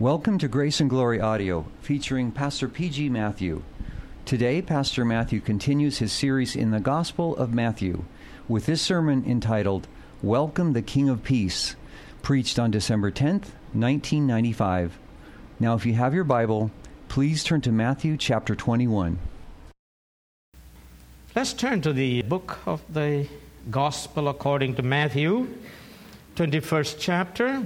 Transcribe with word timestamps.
Welcome 0.00 0.38
to 0.38 0.48
Grace 0.48 0.80
and 0.80 0.90
Glory 0.90 1.20
Audio, 1.20 1.66
featuring 1.80 2.32
Pastor 2.32 2.68
P.G. 2.68 3.08
Matthew. 3.10 3.62
Today, 4.24 4.60
Pastor 4.60 5.04
Matthew 5.04 5.38
continues 5.38 5.98
his 5.98 6.12
series 6.12 6.56
in 6.56 6.72
the 6.72 6.80
Gospel 6.80 7.36
of 7.36 7.54
Matthew 7.54 8.02
with 8.48 8.66
this 8.66 8.82
sermon 8.82 9.24
entitled 9.24 9.86
Welcome 10.20 10.72
the 10.72 10.82
King 10.82 11.08
of 11.08 11.22
Peace, 11.22 11.76
preached 12.22 12.58
on 12.58 12.72
December 12.72 13.12
10th, 13.12 13.54
1995. 13.72 14.98
Now, 15.60 15.76
if 15.76 15.86
you 15.86 15.92
have 15.92 16.12
your 16.12 16.24
Bible, 16.24 16.72
please 17.06 17.44
turn 17.44 17.60
to 17.60 17.70
Matthew 17.70 18.16
chapter 18.16 18.56
21. 18.56 19.16
Let's 21.36 21.52
turn 21.52 21.82
to 21.82 21.92
the 21.92 22.22
book 22.22 22.58
of 22.66 22.82
the 22.92 23.28
Gospel 23.70 24.26
according 24.26 24.74
to 24.74 24.82
Matthew, 24.82 25.56
21st 26.34 26.96
chapter. 26.98 27.62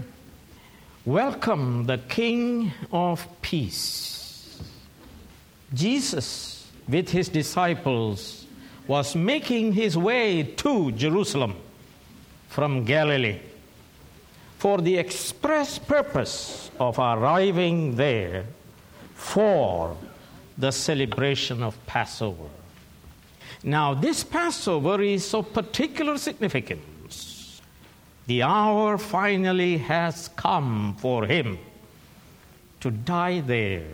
Welcome 1.09 1.86
the 1.86 1.96
King 1.96 2.71
of 2.93 3.26
Peace. 3.40 4.61
Jesus, 5.72 6.71
with 6.86 7.08
his 7.08 7.30
disciples, 7.30 8.44
was 8.86 9.16
making 9.16 9.72
his 9.72 9.96
way 9.96 10.43
to 10.43 10.93
Jerusalem 10.93 11.54
from 12.50 12.85
Galilee 12.85 13.39
for 14.58 14.82
the 14.82 14.99
express 14.99 15.79
purpose 15.79 16.71
of 16.79 16.99
arriving 16.99 17.96
there 17.96 18.44
for 19.14 19.96
the 20.58 20.71
celebration 20.71 21.63
of 21.63 21.75
Passover. 21.86 22.50
Now, 23.63 23.94
this 23.94 24.22
Passover 24.22 25.00
is 25.00 25.32
of 25.32 25.54
particular 25.54 26.18
significance 26.18 26.85
the 28.29 28.43
hour 28.43 28.99
finally 28.99 29.79
has 29.79 30.29
come 30.36 30.95
for 30.99 31.25
him 31.25 31.59
to 32.78 32.91
die 32.91 33.41
there 33.41 33.86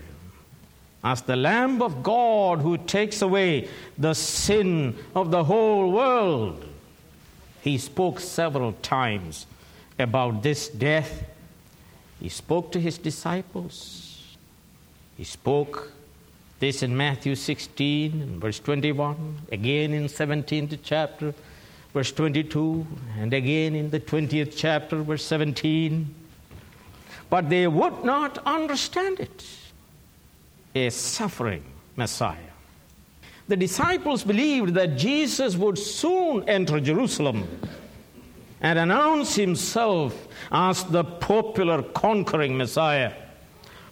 as 1.05 1.23
the 1.23 1.37
Lamb 1.37 1.81
of 1.81 2.03
God 2.03 2.59
who 2.59 2.77
takes 2.77 3.23
away 3.23 3.69
the 3.97 4.13
sin 4.13 4.97
of 5.15 5.31
the 5.31 5.45
whole 5.45 5.93
world. 5.93 6.65
He 7.63 7.79
spoke 7.79 8.19
several 8.19 8.73
times 8.83 9.47
about 10.01 10.43
this 10.43 10.69
death. 10.69 11.23
He 12.19 12.29
spoke 12.29 12.73
to 12.73 12.81
his 12.81 12.99
disciples. 12.99 14.37
He 15.17 15.23
spoke 15.23 15.93
this 16.59 16.83
in 16.83 16.97
Matthew 16.97 17.37
16, 17.37 18.41
verse 18.41 18.59
21, 18.59 19.43
again 19.53 19.93
in 19.93 20.07
17th 20.07 20.79
chapter, 20.83 21.35
verse 21.95 22.13
22, 22.13 22.87
and 23.21 23.33
again 23.33 23.75
in 23.75 23.89
the 23.89 24.01
20th 24.01 24.55
chapter, 24.57 25.01
verse 25.03 25.25
17. 25.25 26.13
But 27.31 27.49
they 27.49 27.67
would 27.67 28.05
not 28.05 28.39
understand 28.45 29.21
it. 29.21 29.45
A 30.75 30.91
suffering 30.91 31.63
Messiah. 31.97 32.51
The 33.47 33.57
disciples 33.57 34.25
believed 34.25 34.75
that 34.75 34.97
Jesus 34.97 35.55
would 35.55 35.79
soon 35.79 36.49
enter 36.49 36.81
Jerusalem 36.81 37.47
and 38.61 38.79
announce 38.79 39.37
himself 39.37 40.27
as 40.51 40.83
the 40.85 41.05
popular 41.05 41.83
conquering 41.83 42.57
Messiah 42.57 43.13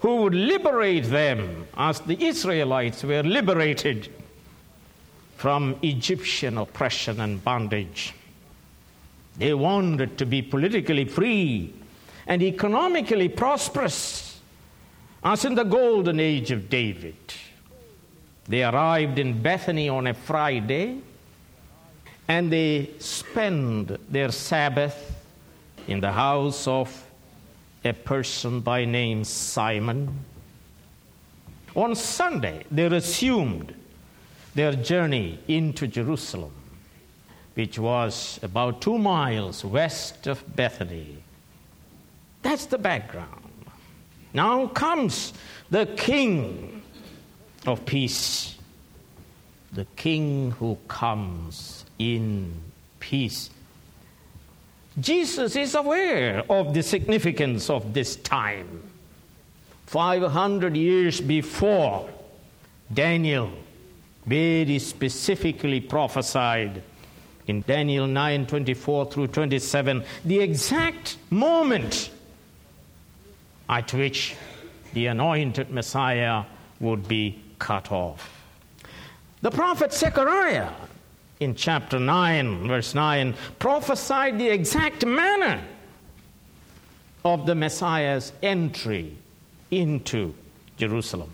who 0.01 0.17
would 0.17 0.35
liberate 0.35 1.05
them 1.05 1.69
as 1.77 2.01
the 2.01 2.21
Israelites 2.21 3.05
were 3.05 3.23
liberated 3.23 4.09
from 5.43 5.75
Egyptian 5.83 6.57
oppression 6.57 7.21
and 7.21 7.43
bondage. 7.43 8.15
They 9.37 9.53
wanted 9.53 10.17
to 10.19 10.25
be 10.25 10.41
politically 10.41 11.05
free 11.05 11.75
and 12.29 12.41
economically 12.41 13.29
prosperous, 13.29 14.39
as 15.25 15.45
in 15.45 15.57
the 15.57 15.65
golden 15.65 16.21
age 16.21 16.53
of 16.53 16.71
David. 16.71 17.17
They 18.45 18.63
arrived 18.63 19.19
in 19.19 19.43
Bethany 19.43 19.89
on 19.89 20.07
a 20.07 20.15
Friday 20.15 21.01
and 22.29 22.53
they 22.53 22.91
spend 23.01 23.99
their 24.09 24.31
Sabbath 24.31 25.25
in 25.89 25.99
the 25.99 26.13
house 26.13 26.69
of 26.69 26.89
a 27.85 27.93
person 27.93 28.61
by 28.61 28.85
name 28.85 29.25
Simon. 29.25 30.25
On 31.75 31.97
Sunday, 31.97 32.63
they 32.71 32.89
resumed 32.89 33.75
their 34.55 34.73
journey 34.73 35.39
into 35.49 35.87
Jerusalem, 35.87 36.53
which 37.55 37.79
was 37.79 38.39
about 38.43 38.81
two 38.81 38.99
miles 38.99 39.65
west 39.65 40.27
of 40.27 40.45
Bethany. 40.55 41.19
That's 42.43 42.67
the 42.67 42.79
background. 42.79 43.43
Now 44.35 44.67
comes 44.69 45.33
the 45.71 45.87
King 45.87 46.83
of 47.67 47.85
Peace, 47.85 48.57
the 49.73 49.87
King 49.97 50.53
who 50.53 50.77
comes 50.89 51.85
in 51.99 52.53
peace. 53.01 53.51
Jesus 55.01 55.57
is 55.57 55.75
aware 55.75 56.43
of 56.51 56.75
the 56.75 56.83
significance 56.83 57.71
of 57.71 57.95
this 57.95 58.17
time. 58.17 58.83
500 59.87 60.77
years 60.77 61.21
before, 61.21 62.09
Daniel 62.93 63.51
very 64.27 64.79
specifically 64.79 65.81
prophesied 65.81 66.83
in 67.47 67.63
Daniel 67.63 68.07
9 68.07 68.47
24 68.47 69.07
through 69.07 69.27
27 69.27 70.05
the 70.25 70.41
exact 70.41 71.17
moment 71.31 72.11
at 73.69 73.93
which 73.93 74.37
the 74.93 75.07
anointed 75.07 75.71
Messiah 75.71 76.45
would 76.79 77.09
be 77.09 77.43
cut 77.59 77.91
off. 77.91 78.45
The 79.41 79.51
prophet 79.51 79.93
Zechariah 79.93 80.71
in 81.41 81.55
chapter 81.57 81.99
9, 81.99 82.69
verse 82.69 82.95
9, 82.95 83.35
prophesied 83.59 84.39
the 84.39 84.49
exact 84.49 85.05
manner 85.05 85.61
of 87.25 87.47
the 87.47 87.55
Messiah's 87.55 88.33
entry 88.43 89.17
into 89.71 90.35
Jerusalem. 90.77 91.33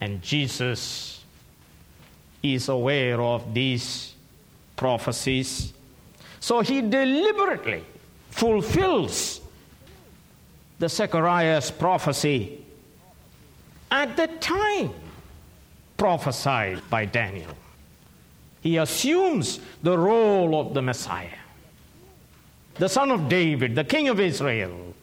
And 0.00 0.20
Jesus 0.22 1.15
is 2.42 2.68
aware 2.68 3.20
of 3.20 3.54
these 3.54 4.14
prophecies. 4.76 5.72
So 6.40 6.60
he 6.60 6.80
deliberately 6.80 7.84
fulfills 8.30 9.40
the 10.78 10.88
Zechariah's 10.88 11.70
prophecy 11.70 12.64
at 13.90 14.16
the 14.16 14.26
time 14.26 14.90
prophesied 15.96 16.82
by 16.90 17.06
Daniel. 17.06 17.50
He 18.60 18.76
assumes 18.76 19.60
the 19.82 19.96
role 19.96 20.60
of 20.60 20.74
the 20.74 20.82
Messiah, 20.82 21.38
the 22.74 22.88
son 22.88 23.10
of 23.10 23.28
David, 23.28 23.74
the 23.74 23.84
king 23.84 24.08
of 24.08 24.20
Israel. 24.20 24.94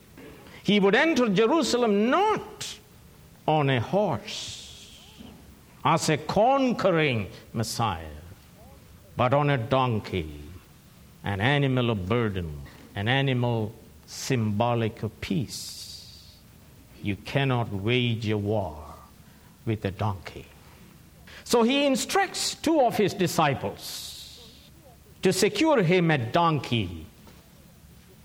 He 0.63 0.79
would 0.79 0.95
enter 0.95 1.27
Jerusalem 1.27 2.09
not 2.09 2.77
on 3.47 3.69
a 3.69 3.79
horse 3.79 4.62
as 5.85 6.09
a 6.09 6.17
conquering 6.17 7.27
Messiah, 7.53 8.05
but 9.17 9.33
on 9.33 9.49
a 9.49 9.57
donkey, 9.57 10.39
an 11.23 11.41
animal 11.41 11.89
of 11.89 12.07
burden, 12.07 12.61
an 12.95 13.07
animal 13.07 13.73
symbolic 14.05 15.03
of 15.03 15.21
peace. 15.21 16.35
You 17.01 17.15
cannot 17.17 17.71
wage 17.71 18.29
a 18.29 18.37
war 18.37 18.77
with 19.65 19.83
a 19.85 19.91
donkey. 19.91 20.45
So 21.43 21.63
he 21.63 21.85
instructs 21.85 22.55
two 22.55 22.81
of 22.81 22.95
his 22.95 23.13
disciples 23.13 24.49
to 25.21 25.33
secure 25.33 25.83
him 25.83 26.11
a 26.11 26.17
donkey, 26.17 27.05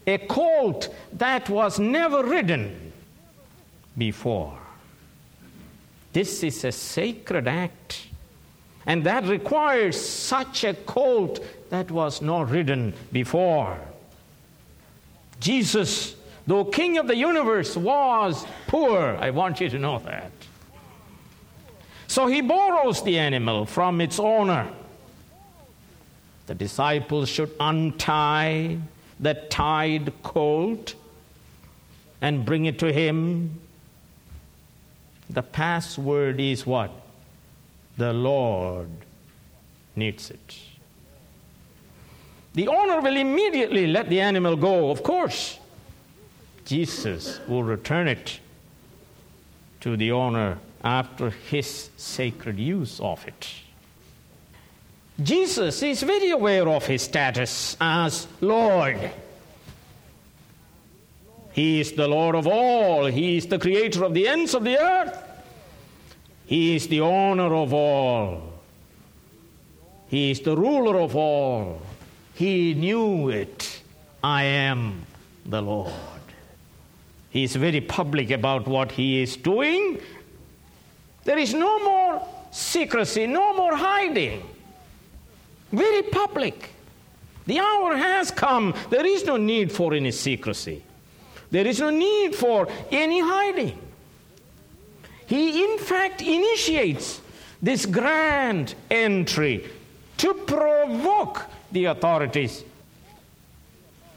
a 0.06 0.18
colt 0.18 0.94
that 1.12 1.48
was 1.48 1.78
never 1.78 2.22
ridden 2.24 2.92
before. 3.96 4.58
This 6.18 6.42
is 6.42 6.64
a 6.64 6.72
sacred 6.72 7.46
act. 7.46 8.08
And 8.86 9.04
that 9.04 9.24
requires 9.28 9.94
such 9.96 10.64
a 10.64 10.74
colt 10.74 11.38
that 11.70 11.92
was 11.92 12.20
not 12.20 12.50
ridden 12.50 12.92
before. 13.12 13.78
Jesus, 15.38 16.16
though 16.44 16.64
King 16.64 16.98
of 16.98 17.06
the 17.06 17.14
universe, 17.14 17.76
was 17.76 18.44
poor. 18.66 19.16
I 19.20 19.30
want 19.30 19.60
you 19.60 19.68
to 19.68 19.78
know 19.78 20.00
that. 20.00 20.32
So 22.08 22.26
he 22.26 22.40
borrows 22.40 23.00
the 23.04 23.16
animal 23.16 23.64
from 23.64 24.00
its 24.00 24.18
owner. 24.18 24.68
The 26.46 26.56
disciples 26.56 27.28
should 27.28 27.52
untie 27.60 28.78
the 29.20 29.34
tied 29.34 30.12
colt 30.24 30.96
and 32.20 32.44
bring 32.44 32.66
it 32.66 32.80
to 32.80 32.92
him 32.92 33.60
the 35.30 35.42
password 35.42 36.40
is 36.40 36.66
what? 36.66 36.90
The 37.96 38.12
Lord 38.12 38.88
needs 39.96 40.30
it. 40.30 40.58
The 42.54 42.68
owner 42.68 43.00
will 43.00 43.16
immediately 43.16 43.86
let 43.86 44.08
the 44.08 44.20
animal 44.20 44.56
go, 44.56 44.90
of 44.90 45.02
course. 45.02 45.58
Jesus 46.64 47.40
will 47.46 47.62
return 47.62 48.08
it 48.08 48.40
to 49.80 49.96
the 49.96 50.12
owner 50.12 50.58
after 50.82 51.30
his 51.30 51.90
sacred 51.96 52.58
use 52.58 53.00
of 53.00 53.26
it. 53.26 53.48
Jesus 55.22 55.82
is 55.82 56.02
very 56.02 56.30
aware 56.30 56.68
of 56.68 56.86
his 56.86 57.02
status 57.02 57.76
as 57.80 58.28
Lord. 58.40 59.10
He 61.58 61.80
is 61.80 61.90
the 61.90 62.06
Lord 62.06 62.36
of 62.36 62.46
all, 62.46 63.06
He 63.06 63.36
is 63.36 63.48
the 63.48 63.58
creator 63.58 64.04
of 64.04 64.14
the 64.14 64.28
ends 64.28 64.54
of 64.54 64.62
the 64.62 64.78
earth, 64.78 65.20
He 66.46 66.76
is 66.76 66.86
the 66.86 67.00
owner 67.00 67.52
of 67.52 67.74
all, 67.74 68.52
He 70.06 70.30
is 70.30 70.38
the 70.38 70.56
ruler 70.56 71.00
of 71.00 71.16
all. 71.16 71.82
He 72.34 72.74
knew 72.74 73.30
it. 73.30 73.82
I 74.22 74.44
am 74.44 75.04
the 75.46 75.60
Lord. 75.60 75.92
He 77.30 77.42
is 77.42 77.56
very 77.56 77.80
public 77.80 78.30
about 78.30 78.68
what 78.68 78.92
he 78.92 79.20
is 79.20 79.36
doing. 79.36 80.00
There 81.24 81.38
is 81.38 81.54
no 81.54 81.80
more 81.80 82.22
secrecy, 82.52 83.26
no 83.26 83.56
more 83.56 83.74
hiding. 83.74 84.48
Very 85.72 86.02
public. 86.02 86.70
The 87.46 87.58
hour 87.58 87.96
has 87.96 88.30
come. 88.30 88.74
There 88.90 89.04
is 89.04 89.24
no 89.24 89.36
need 89.36 89.72
for 89.72 89.92
any 89.92 90.12
secrecy. 90.12 90.84
There 91.50 91.66
is 91.66 91.80
no 91.80 91.90
need 91.90 92.34
for 92.34 92.68
any 92.90 93.20
hiding. 93.20 93.78
He, 95.26 95.64
in 95.64 95.78
fact, 95.78 96.22
initiates 96.22 97.20
this 97.62 97.86
grand 97.86 98.74
entry 98.90 99.66
to 100.18 100.34
provoke 100.34 101.46
the 101.72 101.86
authorities 101.86 102.64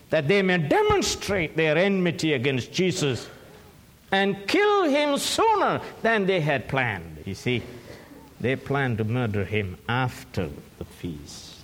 that 0.10 0.28
they 0.28 0.42
may 0.42 0.58
demonstrate 0.58 1.56
their 1.56 1.78
enmity 1.78 2.34
against 2.34 2.72
Jesus 2.72 3.28
and 4.12 4.46
kill 4.48 4.84
him 4.84 5.18
sooner 5.18 5.82
than 6.02 6.26
they 6.26 6.42
had 6.42 6.68
planned. 6.68 7.24
You 7.26 7.34
see, 7.34 7.64
they 8.40 8.56
planned 8.56 8.98
to 8.98 9.04
murder 9.04 9.46
him 9.46 9.78
after 9.88 10.50
the 10.78 10.86
feast. 10.86 11.56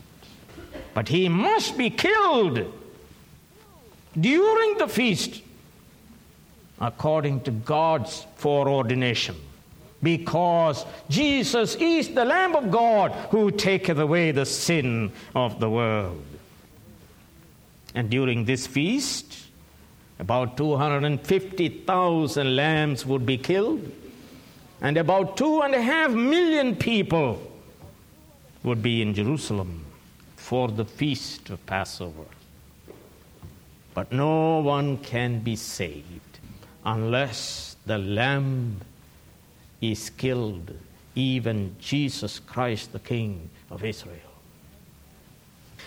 But 0.93 1.09
he 1.09 1.27
must 1.27 1.77
be 1.77 1.89
killed 1.89 2.73
during 4.19 4.77
the 4.77 4.87
feast 4.87 5.41
according 6.79 7.41
to 7.41 7.51
God's 7.51 8.25
foreordination. 8.35 9.35
Because 10.01 10.85
Jesus 11.09 11.75
is 11.75 12.09
the 12.09 12.25
Lamb 12.25 12.55
of 12.55 12.69
God 12.69 13.11
who 13.31 13.49
taketh 13.49 13.97
away 13.97 14.31
the 14.31 14.45
sin 14.45 15.11
of 15.33 15.59
the 15.59 15.69
world. 15.69 16.23
And 17.95 18.09
during 18.09 18.45
this 18.45 18.67
feast, 18.67 19.47
about 20.19 20.55
250,000 20.57 22.55
lambs 22.55 23.05
would 23.05 23.25
be 23.25 23.37
killed, 23.37 23.91
and 24.81 24.97
about 24.97 25.35
two 25.37 25.61
and 25.61 25.73
a 25.73 25.81
half 25.81 26.11
million 26.11 26.75
people 26.75 27.41
would 28.63 28.83
be 28.83 29.01
in 29.01 29.15
Jerusalem 29.15 29.83
for 30.35 30.67
the 30.67 30.85
feast 30.85 31.49
of 31.49 31.65
Passover. 31.65 32.25
But 33.95 34.11
no 34.11 34.59
one 34.59 34.97
can 34.97 35.39
be 35.39 35.55
saved 35.55 36.26
unless 36.87 37.75
the 37.85 37.97
Lamb 37.97 38.77
is 39.81 40.09
killed, 40.09 40.71
even 41.15 41.75
Jesus 41.79 42.39
Christ, 42.39 42.93
the 42.93 42.99
King 42.99 43.49
of 43.69 43.83
Israel. 43.83 44.15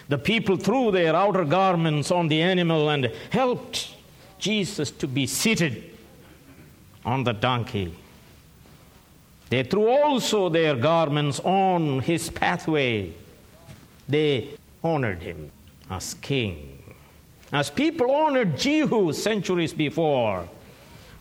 The 0.08 0.18
people 0.18 0.56
threw 0.56 0.90
their 0.90 1.16
outer 1.16 1.44
garments 1.44 2.10
on 2.10 2.28
the 2.28 2.42
animal 2.42 2.90
and 2.90 3.10
helped 3.30 3.94
Jesus 4.38 4.90
to 4.92 5.08
be 5.08 5.26
seated 5.26 5.84
on 7.04 7.24
the 7.24 7.32
donkey. 7.32 7.94
They 9.48 9.62
threw 9.62 9.88
also 9.88 10.48
their 10.48 10.76
garments 10.76 11.40
on 11.40 12.00
his 12.00 12.28
pathway. 12.28 13.12
They 14.08 14.50
honored 14.84 15.22
him 15.22 15.50
as 15.88 16.14
king. 16.14 16.82
As 17.52 17.70
people 17.70 18.10
honored 18.10 18.58
Jehu 18.58 19.12
centuries 19.12 19.72
before, 19.72 20.48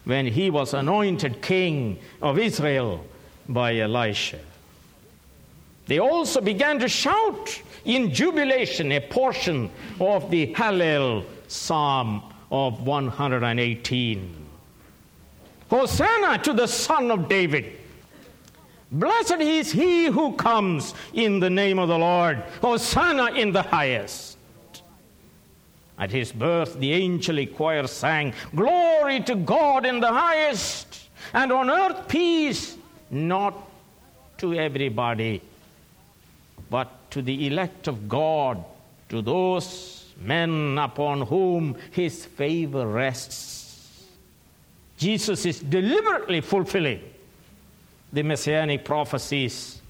when 0.10 0.26
he 0.26 0.50
was 0.50 0.74
anointed 0.74 1.40
king 1.40 2.00
of 2.20 2.40
Israel 2.40 3.06
by 3.48 3.78
Elisha. 3.78 4.40
They 5.86 6.00
also 6.00 6.42
began 6.42 6.80
to 6.80 6.90
shout 6.90 7.62
in 7.86 8.12
jubilation 8.12 8.92
a 8.92 9.02
portion 9.02 9.70
of 10.00 10.32
the 10.32 10.52
Hallel 10.56 11.26
Psalm 11.48 12.24
of 12.52 12.82
118. 12.88 14.36
Hosanna 15.70 16.40
to 16.40 16.54
the 16.54 16.68
Son 16.68 17.12
of 17.12 17.30
David. 17.30 17.78
Blessed 18.92 19.42
is 19.42 19.72
he 19.72 20.06
who 20.06 20.34
comes 20.34 20.96
in 21.14 21.40
the 21.40 21.52
name 21.52 21.78
of 21.78 21.88
the 21.88 22.00
Lord. 22.00 22.38
Hosanna 22.62 23.34
in 23.34 23.52
the 23.52 23.62
highest. 23.62 24.29
At 26.00 26.12
his 26.12 26.32
birth, 26.32 26.80
the 26.80 26.94
angelic 26.94 27.56
choir 27.56 27.86
sang, 27.86 28.34
Glory 28.56 29.20
to 29.22 29.36
God 29.36 29.86
in 29.86 30.00
the 30.00 30.12
highest, 30.12 31.10
and 31.34 31.52
on 31.52 31.70
earth 31.70 32.08
peace, 32.08 32.78
not 33.12 33.54
to 34.38 34.54
everybody, 34.54 35.42
but 36.70 37.12
to 37.12 37.22
the 37.22 37.48
elect 37.48 37.90
of 37.90 38.08
God, 38.08 38.64
to 39.10 39.22
those 39.22 40.06
men 40.22 40.78
upon 40.78 41.22
whom 41.22 41.76
his 41.92 42.26
favor 42.26 42.88
rests. 42.88 44.06
Jesus 44.98 45.46
is 45.46 45.60
deliberately 45.60 46.42
fulfilling 46.42 47.02
the 48.12 48.24
messianic 48.24 48.84
prophecies. 48.84 49.82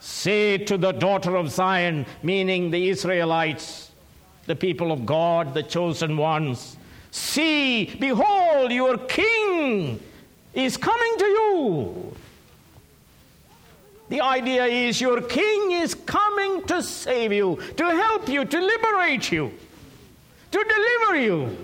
Say 0.00 0.58
to 0.58 0.76
the 0.76 0.92
daughter 0.92 1.36
of 1.36 1.50
Zion, 1.50 2.06
meaning 2.22 2.70
the 2.70 2.88
Israelites, 2.88 3.87
the 4.48 4.56
people 4.56 4.90
of 4.90 5.06
God, 5.06 5.52
the 5.54 5.62
chosen 5.62 6.16
ones. 6.16 6.76
See, 7.10 7.84
behold, 8.00 8.72
your 8.72 8.96
king 8.96 10.00
is 10.54 10.76
coming 10.76 11.18
to 11.18 11.24
you. 11.24 12.16
The 14.08 14.22
idea 14.22 14.64
is 14.64 15.02
your 15.02 15.20
king 15.20 15.72
is 15.72 15.94
coming 15.94 16.64
to 16.64 16.82
save 16.82 17.30
you, 17.30 17.60
to 17.76 17.84
help 17.84 18.26
you, 18.26 18.46
to 18.46 18.58
liberate 18.58 19.30
you, 19.30 19.52
to 20.50 20.64
deliver 20.64 21.20
you. 21.20 21.56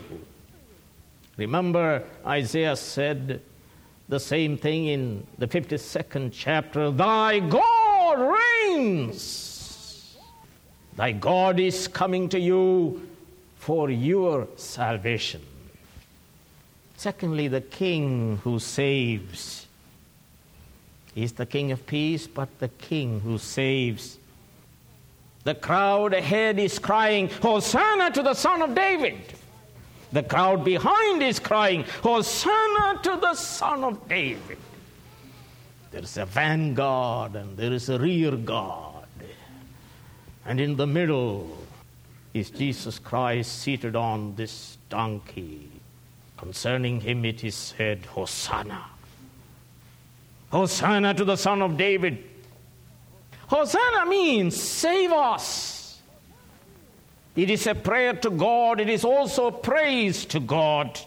Remember, 1.38 2.04
Isaiah 2.26 2.76
said 2.76 3.40
the 4.11 4.20
same 4.20 4.59
thing 4.59 4.88
in 4.88 5.26
the 5.38 5.49
52nd 5.49 6.30
chapter 6.35 6.90
Thy 6.90 7.38
God 7.38 8.37
reigns. 8.68 9.53
Thy 10.96 11.12
God 11.12 11.58
is 11.58 11.88
coming 11.88 12.28
to 12.28 12.38
you 12.38 13.08
for 13.56 13.90
your 13.90 14.46
salvation. 14.56 15.42
Secondly, 16.96 17.48
the 17.48 17.60
King 17.60 18.38
who 18.44 18.58
saves. 18.58 19.66
is 21.16 21.32
the 21.32 21.46
King 21.46 21.72
of 21.72 21.86
peace, 21.86 22.26
but 22.26 22.48
the 22.58 22.68
King 22.68 23.20
who 23.20 23.38
saves. 23.38 24.18
The 25.44 25.54
crowd 25.54 26.14
ahead 26.14 26.58
is 26.58 26.78
crying, 26.78 27.28
Hosanna 27.42 28.10
to 28.12 28.22
the 28.22 28.34
Son 28.34 28.62
of 28.62 28.74
David. 28.74 29.16
The 30.12 30.22
crowd 30.22 30.64
behind 30.64 31.22
is 31.22 31.38
crying, 31.38 31.84
Hosanna 32.02 33.00
to 33.02 33.18
the 33.20 33.34
Son 33.34 33.84
of 33.84 34.08
David. 34.08 34.58
There's 35.90 36.16
a 36.16 36.24
vanguard 36.24 37.36
and 37.36 37.56
there 37.56 37.72
is 37.72 37.88
a 37.88 37.98
rear 37.98 38.32
guard. 38.32 38.84
And 40.46 40.60
in 40.60 40.76
the 40.76 40.86
middle 40.86 41.56
is 42.34 42.50
Jesus 42.50 42.98
Christ 42.98 43.60
seated 43.60 43.96
on 43.96 44.34
this 44.34 44.78
donkey. 44.88 45.68
Concerning 46.36 47.00
him 47.00 47.24
it 47.24 47.44
is 47.44 47.54
said, 47.54 48.04
Hosanna. 48.06 48.84
Hosanna 50.50 51.14
to 51.14 51.24
the 51.24 51.36
Son 51.36 51.62
of 51.62 51.76
David. 51.76 52.22
Hosanna 53.46 54.06
means 54.06 54.60
save 54.60 55.12
us. 55.12 56.00
It 57.36 57.50
is 57.50 57.66
a 57.66 57.74
prayer 57.74 58.12
to 58.14 58.30
God, 58.30 58.80
it 58.80 58.88
is 58.88 59.04
also 59.04 59.50
praise 59.50 60.24
to 60.26 60.40
God. 60.40 61.00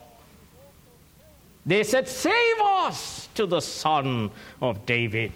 They 1.65 1.83
said, 1.83 2.07
Save 2.07 2.59
us 2.61 3.27
to 3.35 3.45
the 3.45 3.59
Son 3.59 4.31
of 4.61 4.85
David. 4.85 5.33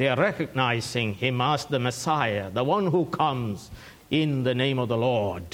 They 0.00 0.08
are 0.08 0.16
recognizing 0.16 1.12
him 1.12 1.42
as 1.42 1.66
the 1.66 1.78
Messiah, 1.78 2.48
the 2.48 2.64
one 2.64 2.86
who 2.86 3.04
comes 3.04 3.70
in 4.10 4.44
the 4.44 4.54
name 4.54 4.78
of 4.78 4.88
the 4.88 4.96
Lord. 4.96 5.44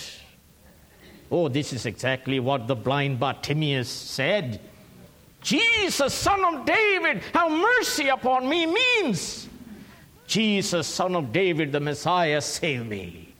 Oh, 1.32 1.48
this 1.48 1.72
is 1.72 1.84
exactly 1.84 2.38
what 2.38 2.68
the 2.68 2.76
blind 2.76 3.18
Bartimaeus 3.18 3.88
said. 3.88 4.60
Jesus, 5.42 6.14
son 6.14 6.44
of 6.44 6.64
David, 6.64 7.24
have 7.34 7.50
mercy 7.50 8.06
upon 8.06 8.48
me 8.48 8.66
means 8.66 9.48
Jesus, 10.28 10.86
son 10.86 11.16
of 11.16 11.32
David, 11.32 11.72
the 11.72 11.80
Messiah, 11.80 12.40
save 12.40 12.86
me. 12.86 13.34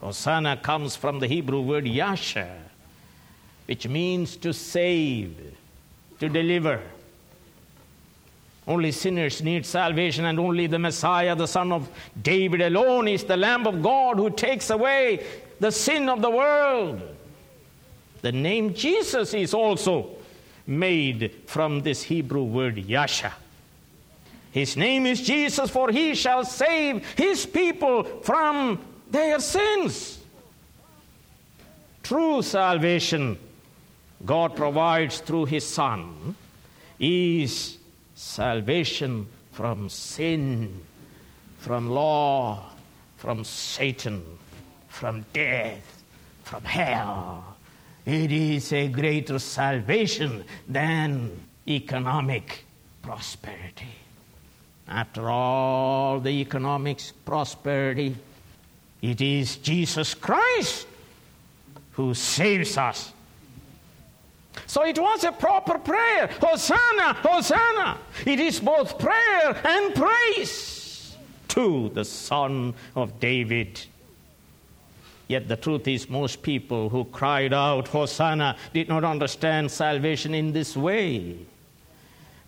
Hosanna 0.00 0.56
comes 0.56 0.96
from 0.96 1.18
the 1.18 1.26
Hebrew 1.26 1.60
word 1.60 1.86
yasha, 1.86 2.56
which 3.66 3.86
means 3.86 4.38
to 4.38 4.54
save, 4.54 5.36
to 6.18 6.30
deliver. 6.30 6.80
Only 8.70 8.92
sinners 8.92 9.42
need 9.42 9.66
salvation, 9.66 10.26
and 10.26 10.38
only 10.38 10.68
the 10.68 10.78
Messiah, 10.78 11.34
the 11.34 11.48
Son 11.48 11.72
of 11.72 11.90
David 12.22 12.60
alone, 12.60 13.08
is 13.08 13.24
the 13.24 13.36
Lamb 13.36 13.66
of 13.66 13.82
God 13.82 14.16
who 14.16 14.30
takes 14.30 14.70
away 14.70 15.26
the 15.58 15.72
sin 15.72 16.08
of 16.08 16.22
the 16.22 16.30
world. 16.30 17.02
The 18.22 18.30
name 18.30 18.72
Jesus 18.72 19.34
is 19.34 19.54
also 19.54 20.10
made 20.68 21.34
from 21.46 21.80
this 21.80 22.04
Hebrew 22.04 22.44
word 22.44 22.78
Yasha. 22.78 23.32
His 24.52 24.76
name 24.76 25.04
is 25.04 25.20
Jesus, 25.20 25.68
for 25.68 25.90
he 25.90 26.14
shall 26.14 26.44
save 26.44 27.04
his 27.16 27.44
people 27.46 28.04
from 28.22 28.78
their 29.10 29.40
sins. 29.40 30.20
True 32.04 32.40
salvation 32.42 33.36
God 34.24 34.54
provides 34.54 35.18
through 35.18 35.46
his 35.46 35.66
Son 35.66 36.36
is 37.00 37.79
salvation 38.20 39.26
from 39.50 39.88
sin, 39.88 40.78
from 41.58 41.88
law, 41.88 42.62
from 43.16 43.42
Satan, 43.44 44.22
from 44.88 45.24
death, 45.32 46.04
from 46.44 46.62
hell. 46.62 47.56
It 48.04 48.30
is 48.30 48.74
a 48.74 48.88
greater 48.88 49.38
salvation 49.38 50.44
than 50.68 51.30
economic 51.66 52.66
prosperity. 53.00 53.96
After 54.86 55.30
all 55.30 56.20
the 56.20 56.42
economic 56.42 57.00
prosperity, 57.24 58.16
it 59.00 59.20
is 59.22 59.56
Jesus 59.56 60.12
Christ 60.12 60.86
who 61.92 62.12
saves 62.12 62.76
us. 62.76 63.12
So 64.66 64.84
it 64.84 64.98
was 64.98 65.24
a 65.24 65.32
proper 65.32 65.78
prayer. 65.78 66.28
Hosanna, 66.40 67.14
Hosanna. 67.14 67.98
It 68.26 68.40
is 68.40 68.60
both 68.60 68.98
prayer 68.98 69.56
and 69.64 69.94
praise 69.94 71.16
to 71.48 71.88
the 71.90 72.04
Son 72.04 72.74
of 72.94 73.18
David. 73.20 73.80
Yet 75.28 75.46
the 75.46 75.56
truth 75.56 75.86
is, 75.86 76.08
most 76.08 76.42
people 76.42 76.88
who 76.88 77.04
cried 77.04 77.52
out, 77.52 77.88
Hosanna, 77.88 78.56
did 78.72 78.88
not 78.88 79.04
understand 79.04 79.70
salvation 79.70 80.34
in 80.34 80.52
this 80.52 80.76
way. 80.76 81.38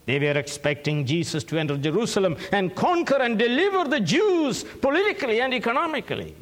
They 0.05 0.19
were 0.19 0.37
expecting 0.37 1.05
Jesus 1.05 1.45
to 1.45 1.57
enter 1.57 1.77
Jerusalem 1.77 2.35
and 2.51 2.75
conquer 2.75 3.15
and 3.21 3.39
deliver 3.39 3.85
the 3.85 4.01
Jews 4.01 4.63
politically 4.81 5.39
and 5.39 5.53
economically. 5.53 6.35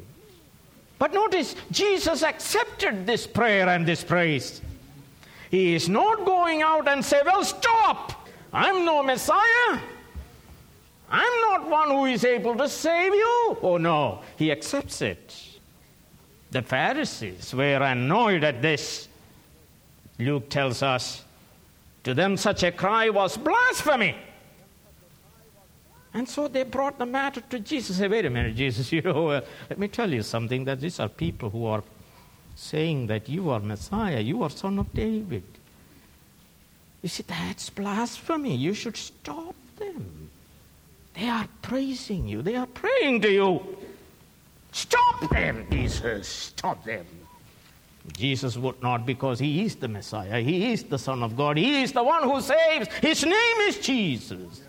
But 0.98 1.14
notice, 1.14 1.54
Jesus 1.70 2.24
accepted 2.24 3.06
this 3.06 3.26
prayer 3.26 3.68
and 3.68 3.86
this 3.86 4.02
praise. 4.02 4.62
He 5.52 5.74
is 5.74 5.86
not 5.86 6.24
going 6.24 6.62
out 6.62 6.88
and 6.88 7.04
say, 7.04 7.20
Well, 7.26 7.44
stop! 7.44 8.26
I'm 8.54 8.86
no 8.86 9.02
Messiah. 9.02 9.78
I'm 11.10 11.40
not 11.42 11.68
one 11.68 11.90
who 11.90 12.06
is 12.06 12.24
able 12.24 12.56
to 12.56 12.66
save 12.66 13.12
you. 13.12 13.58
Oh, 13.60 13.76
no. 13.76 14.22
He 14.38 14.50
accepts 14.50 15.02
it. 15.02 15.36
The 16.50 16.62
Pharisees 16.62 17.54
were 17.54 17.82
annoyed 17.82 18.44
at 18.44 18.62
this. 18.62 19.08
Luke 20.18 20.48
tells 20.48 20.82
us 20.82 21.22
to 22.04 22.14
them, 22.14 22.38
such 22.38 22.62
a 22.62 22.72
cry 22.72 23.10
was 23.10 23.36
blasphemy. 23.36 24.16
And 26.14 26.26
so 26.26 26.48
they 26.48 26.62
brought 26.62 26.98
the 26.98 27.06
matter 27.06 27.42
to 27.50 27.58
Jesus. 27.58 27.98
Say, 27.98 28.08
wait 28.08 28.24
a 28.24 28.30
minute, 28.30 28.56
Jesus, 28.56 28.90
you 28.92 29.02
know, 29.02 29.28
uh, 29.28 29.40
let 29.68 29.78
me 29.78 29.88
tell 29.88 30.10
you 30.10 30.22
something 30.22 30.64
that 30.64 30.80
these 30.80 30.98
are 30.98 31.08
people 31.10 31.50
who 31.50 31.66
are 31.66 31.82
saying 32.54 33.06
that 33.08 33.28
you 33.28 33.50
are 33.50 33.60
Messiah, 33.60 34.20
you 34.20 34.42
are 34.42 34.50
son 34.50 34.78
of 34.78 34.92
David. 34.92 35.44
You 37.02 37.08
see, 37.08 37.24
that's 37.26 37.70
blasphemy. 37.70 38.54
You 38.54 38.74
should 38.74 38.96
stop 38.96 39.56
them. 39.76 40.30
They 41.14 41.28
are 41.28 41.48
praising 41.60 42.28
you, 42.28 42.42
they 42.42 42.56
are 42.56 42.66
praying 42.66 43.22
to 43.22 43.30
you. 43.30 43.76
Stop 44.72 45.28
them, 45.30 45.66
Jesus, 45.70 46.26
stop 46.28 46.82
them. 46.84 47.04
Jesus 48.16 48.56
would 48.56 48.82
not 48.82 49.06
because 49.06 49.38
he 49.38 49.64
is 49.64 49.76
the 49.76 49.88
Messiah. 49.88 50.40
He 50.40 50.72
is 50.72 50.82
the 50.84 50.98
Son 50.98 51.22
of 51.22 51.36
God. 51.36 51.56
He 51.56 51.82
is 51.82 51.92
the 51.92 52.02
one 52.02 52.24
who 52.24 52.40
saves. 52.40 52.88
His 52.96 53.24
name 53.24 53.56
is 53.68 53.78
Jesus. 53.78 54.62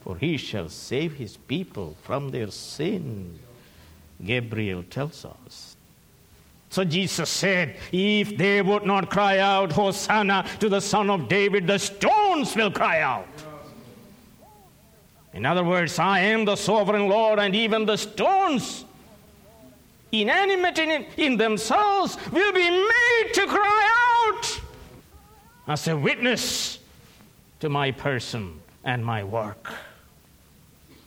For 0.00 0.16
he 0.16 0.36
shall 0.36 0.68
save 0.68 1.14
his 1.14 1.36
people 1.36 1.96
from 2.02 2.30
their 2.30 2.50
sin. 2.50 3.38
Gabriel 4.24 4.82
tells 4.82 5.24
us. 5.24 5.76
So 6.70 6.84
Jesus 6.84 7.30
said, 7.30 7.76
If 7.92 8.36
they 8.36 8.60
would 8.62 8.84
not 8.84 9.10
cry 9.10 9.38
out, 9.38 9.72
Hosanna 9.72 10.46
to 10.60 10.68
the 10.68 10.80
Son 10.80 11.08
of 11.10 11.28
David, 11.28 11.66
the 11.66 11.78
stones 11.78 12.54
will 12.54 12.70
cry 12.70 13.00
out. 13.00 13.26
In 15.32 15.46
other 15.46 15.64
words, 15.64 15.98
I 15.98 16.20
am 16.20 16.44
the 16.44 16.56
sovereign 16.56 17.08
Lord, 17.08 17.38
and 17.38 17.54
even 17.54 17.86
the 17.86 17.96
stones 17.96 18.84
inanimate 20.12 20.78
in, 20.78 21.06
in 21.16 21.36
themselves, 21.36 22.16
will 22.32 22.52
be 22.52 22.70
made 22.70 23.30
to 23.34 23.46
cry 23.46 24.28
out 24.36 24.60
as 25.66 25.86
a 25.88 25.96
witness 25.96 26.78
to 27.60 27.68
my 27.68 27.90
person 27.90 28.60
and 28.84 29.04
my 29.04 29.22
work. 29.22 29.72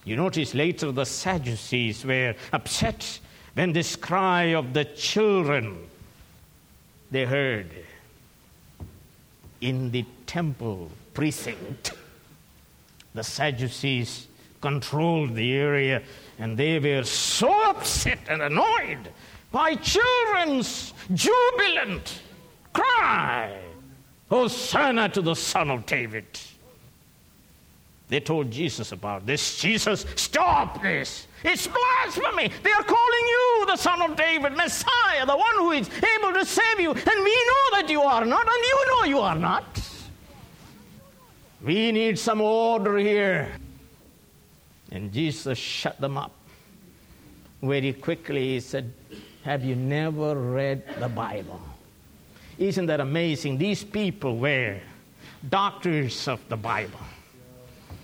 You 0.05 0.15
notice 0.15 0.53
later 0.53 0.91
the 0.91 1.05
Sadducees 1.05 2.05
were 2.05 2.35
upset 2.53 3.19
when 3.53 3.73
this 3.73 3.95
cry 3.95 4.53
of 4.53 4.73
the 4.73 4.85
children 4.85 5.87
they 7.11 7.25
heard 7.25 7.69
in 9.59 9.91
the 9.91 10.05
temple 10.25 10.89
precinct. 11.13 11.91
The 13.13 13.23
Sadducees 13.23 14.27
controlled 14.61 15.35
the 15.35 15.53
area 15.53 16.01
and 16.39 16.57
they 16.57 16.79
were 16.79 17.03
so 17.03 17.69
upset 17.69 18.19
and 18.29 18.41
annoyed 18.41 19.09
by 19.51 19.75
children's 19.75 20.93
jubilant 21.13 22.21
cry, 22.71 23.59
Hosanna 24.29 25.09
to 25.09 25.21
the 25.21 25.35
Son 25.35 25.69
of 25.69 25.85
David. 25.85 26.25
They 28.07 28.21
told 28.21 28.49
Jesus 28.51 28.91
about 28.91 29.25
this. 29.25 29.57
Jesus, 29.57 30.05
stop 30.15 30.81
this. 30.81 31.27
It's 31.43 31.67
blasphemy. 31.67 32.51
They 32.63 32.71
are 32.71 32.83
calling 32.83 33.25
you 33.27 33.65
the 33.67 33.75
Son 33.75 34.01
of 34.01 34.15
David, 34.15 34.53
Messiah, 34.53 35.25
the 35.25 35.35
one 35.35 35.55
who 35.55 35.71
is 35.71 35.89
able 36.17 36.33
to 36.33 36.45
save 36.45 36.79
you. 36.79 36.91
And 36.91 37.23
we 37.23 37.35
know 37.49 37.79
that 37.79 37.87
you 37.89 38.01
are 38.01 38.25
not, 38.25 38.45
and 38.47 38.63
you 38.63 38.85
know 38.87 39.03
you 39.05 39.19
are 39.19 39.35
not. 39.35 39.65
We 41.63 41.91
need 41.91 42.17
some 42.17 42.41
order 42.41 42.97
here. 42.97 43.51
And 44.91 45.11
Jesus 45.11 45.57
shut 45.57 45.99
them 45.99 46.17
up. 46.17 46.31
Very 47.61 47.93
quickly, 47.93 48.53
he 48.53 48.59
said, 48.59 48.91
Have 49.43 49.63
you 49.63 49.75
never 49.75 50.35
read 50.35 50.83
the 50.99 51.07
Bible? 51.07 51.61
Isn't 52.57 52.87
that 52.87 52.99
amazing? 52.99 53.57
These 53.57 53.83
people 53.83 54.37
were 54.37 54.79
doctors 55.49 56.27
of 56.27 56.47
the 56.49 56.57
Bible. 56.57 56.99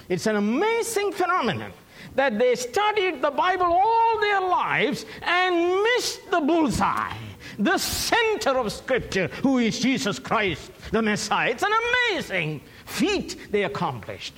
It's 0.09 0.25
an 0.25 0.37
amazing 0.37 1.11
phenomenon 1.11 1.73
that 2.15 2.37
they 2.39 2.55
studied 2.55 3.21
the 3.21 3.31
Bible 3.31 3.65
all 3.65 4.19
their 4.19 4.41
lives 4.41 5.05
and 5.21 5.83
missed 5.83 6.29
the 6.31 6.41
bullseye, 6.41 7.17
the 7.59 7.77
center 7.77 8.57
of 8.57 8.71
Scripture, 8.71 9.27
who 9.41 9.59
is 9.59 9.79
Jesus 9.79 10.19
Christ, 10.19 10.71
the 10.91 11.01
Messiah. 11.01 11.51
It's 11.51 11.63
an 11.63 11.71
amazing 12.11 12.61
feat 12.85 13.51
they 13.51 13.63
accomplished. 13.63 14.33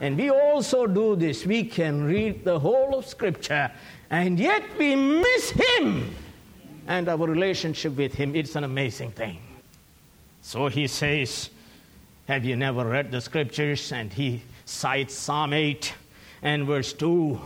And 0.00 0.16
we 0.16 0.30
also 0.30 0.86
do 0.86 1.16
this. 1.16 1.46
We 1.46 1.64
can 1.64 2.04
read 2.04 2.44
the 2.44 2.58
whole 2.58 2.98
of 2.98 3.06
Scripture, 3.06 3.70
and 4.10 4.38
yet 4.38 4.62
we 4.78 4.96
miss 4.96 5.50
Him 5.50 6.14
and 6.86 7.08
our 7.08 7.26
relationship 7.26 7.96
with 7.96 8.14
Him. 8.14 8.34
It's 8.34 8.56
an 8.56 8.64
amazing 8.64 9.12
thing. 9.12 9.38
So 10.42 10.68
he 10.68 10.86
says, 10.86 11.48
Have 12.28 12.44
you 12.44 12.56
never 12.56 12.84
read 12.84 13.10
the 13.10 13.20
Scriptures? 13.20 13.92
And 13.92 14.12
he 14.12 14.42
cites 14.66 15.14
Psalm 15.14 15.52
8 15.52 15.94
and 16.44 16.66
verse 16.66 16.92
2. 16.92 17.40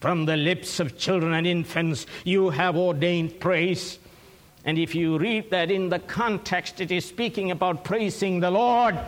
From 0.00 0.24
the 0.24 0.36
lips 0.36 0.80
of 0.80 0.98
children 0.98 1.34
and 1.34 1.46
infants, 1.46 2.06
you 2.24 2.50
have 2.50 2.76
ordained 2.76 3.38
praise. 3.38 3.98
And 4.64 4.78
if 4.78 4.94
you 4.94 5.18
read 5.18 5.50
that 5.50 5.70
in 5.70 5.90
the 5.90 5.98
context, 5.98 6.80
it 6.80 6.90
is 6.90 7.04
speaking 7.04 7.50
about 7.50 7.84
praising 7.84 8.40
the 8.40 8.50
Lord 8.50 8.98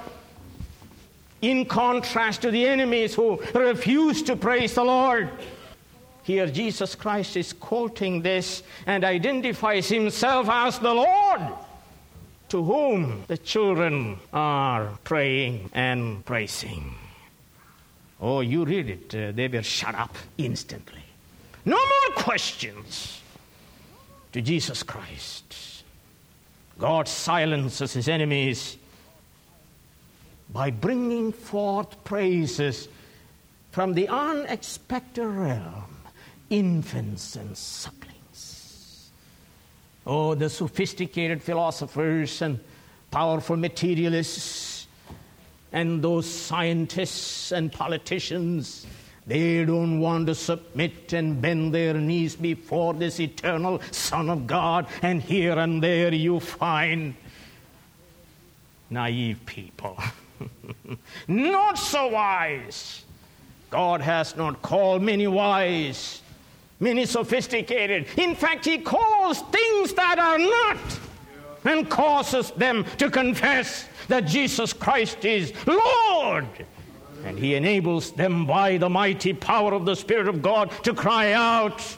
in 1.40 1.64
contrast 1.64 2.42
to 2.42 2.50
the 2.50 2.66
enemies 2.66 3.14
who 3.14 3.42
refuse 3.54 4.22
to 4.22 4.37
praise 4.37 4.75
the 4.75 4.84
Lord. 4.84 5.30
Here, 6.22 6.46
Jesus 6.46 6.94
Christ 6.94 7.37
is 7.37 7.52
quoting 7.52 8.22
this 8.22 8.62
and 8.87 9.02
identifies 9.02 9.88
himself 9.88 10.49
as 10.49 10.78
the 10.78 10.94
Lord 10.94 11.40
to 12.50 12.62
whom 12.62 13.25
the 13.26 13.38
children 13.38 14.18
are 14.32 14.90
praying 15.04 15.70
and 15.72 16.25
praising. 16.25 16.94
Oh, 18.22 18.40
you 18.40 18.64
read 18.64 18.88
it, 18.88 19.14
uh, 19.14 19.32
they 19.32 19.48
were 19.48 19.64
shut 19.64 19.96
up 19.96 20.14
instantly. 20.38 21.02
No 21.64 21.76
more 21.76 22.16
questions 22.16 23.20
to 24.32 24.40
Jesus 24.40 24.84
Christ. 24.84 25.82
God 26.78 27.08
silences 27.08 27.92
his 27.92 28.08
enemies 28.08 28.76
by 30.50 30.70
bringing 30.70 31.32
forth 31.32 32.04
praises 32.04 32.88
from 33.72 33.92
the 33.92 34.06
unexpected 34.08 35.26
realm 35.26 35.96
infants 36.48 37.34
and 37.34 37.56
sucklings. 37.56 39.10
Oh, 40.06 40.34
the 40.34 40.48
sophisticated 40.48 41.42
philosophers 41.42 42.40
and 42.42 42.60
powerful 43.10 43.56
materialists 43.56 44.81
and 45.72 46.02
those 46.02 46.28
scientists 46.28 47.52
and 47.52 47.72
politicians. 47.72 48.86
They 49.26 49.64
don't 49.64 50.00
want 50.00 50.26
to 50.26 50.34
submit 50.34 51.12
and 51.12 51.40
bend 51.40 51.72
their 51.72 51.94
knees 51.94 52.34
before 52.34 52.92
this 52.92 53.20
eternal 53.20 53.80
Son 53.90 54.28
of 54.28 54.46
God, 54.46 54.86
and 55.00 55.22
here 55.22 55.58
and 55.58 55.82
there 55.82 56.12
you 56.12 56.40
find 56.40 57.14
naive 58.90 59.44
people. 59.46 59.96
not 61.28 61.78
so 61.78 62.08
wise. 62.08 63.04
God 63.70 64.00
has 64.02 64.36
not 64.36 64.60
called 64.60 65.02
many 65.02 65.26
wise, 65.26 66.20
many 66.78 67.06
sophisticated. 67.06 68.06
In 68.18 68.34
fact, 68.34 68.66
He 68.66 68.78
calls 68.78 69.40
things 69.40 69.94
that 69.94 70.18
are 70.18 70.38
not 70.38 70.98
and 71.64 71.88
causes 71.88 72.50
them 72.52 72.85
to 72.99 73.11
confess 73.11 73.88
that 74.09 74.26
Jesus 74.26 74.73
Christ 74.73 75.25
is 75.25 75.52
Lord. 75.66 76.47
And 77.25 77.38
He 77.38 77.54
enables 77.54 78.12
them 78.12 78.47
by 78.47 78.78
the 78.78 78.88
mighty 78.88 79.33
power 79.33 79.73
of 79.73 79.85
the 79.85 79.95
Spirit 79.95 80.28
of 80.28 80.42
God 80.42 80.71
to 80.83 80.95
cry 80.95 81.33
out, 81.33 81.97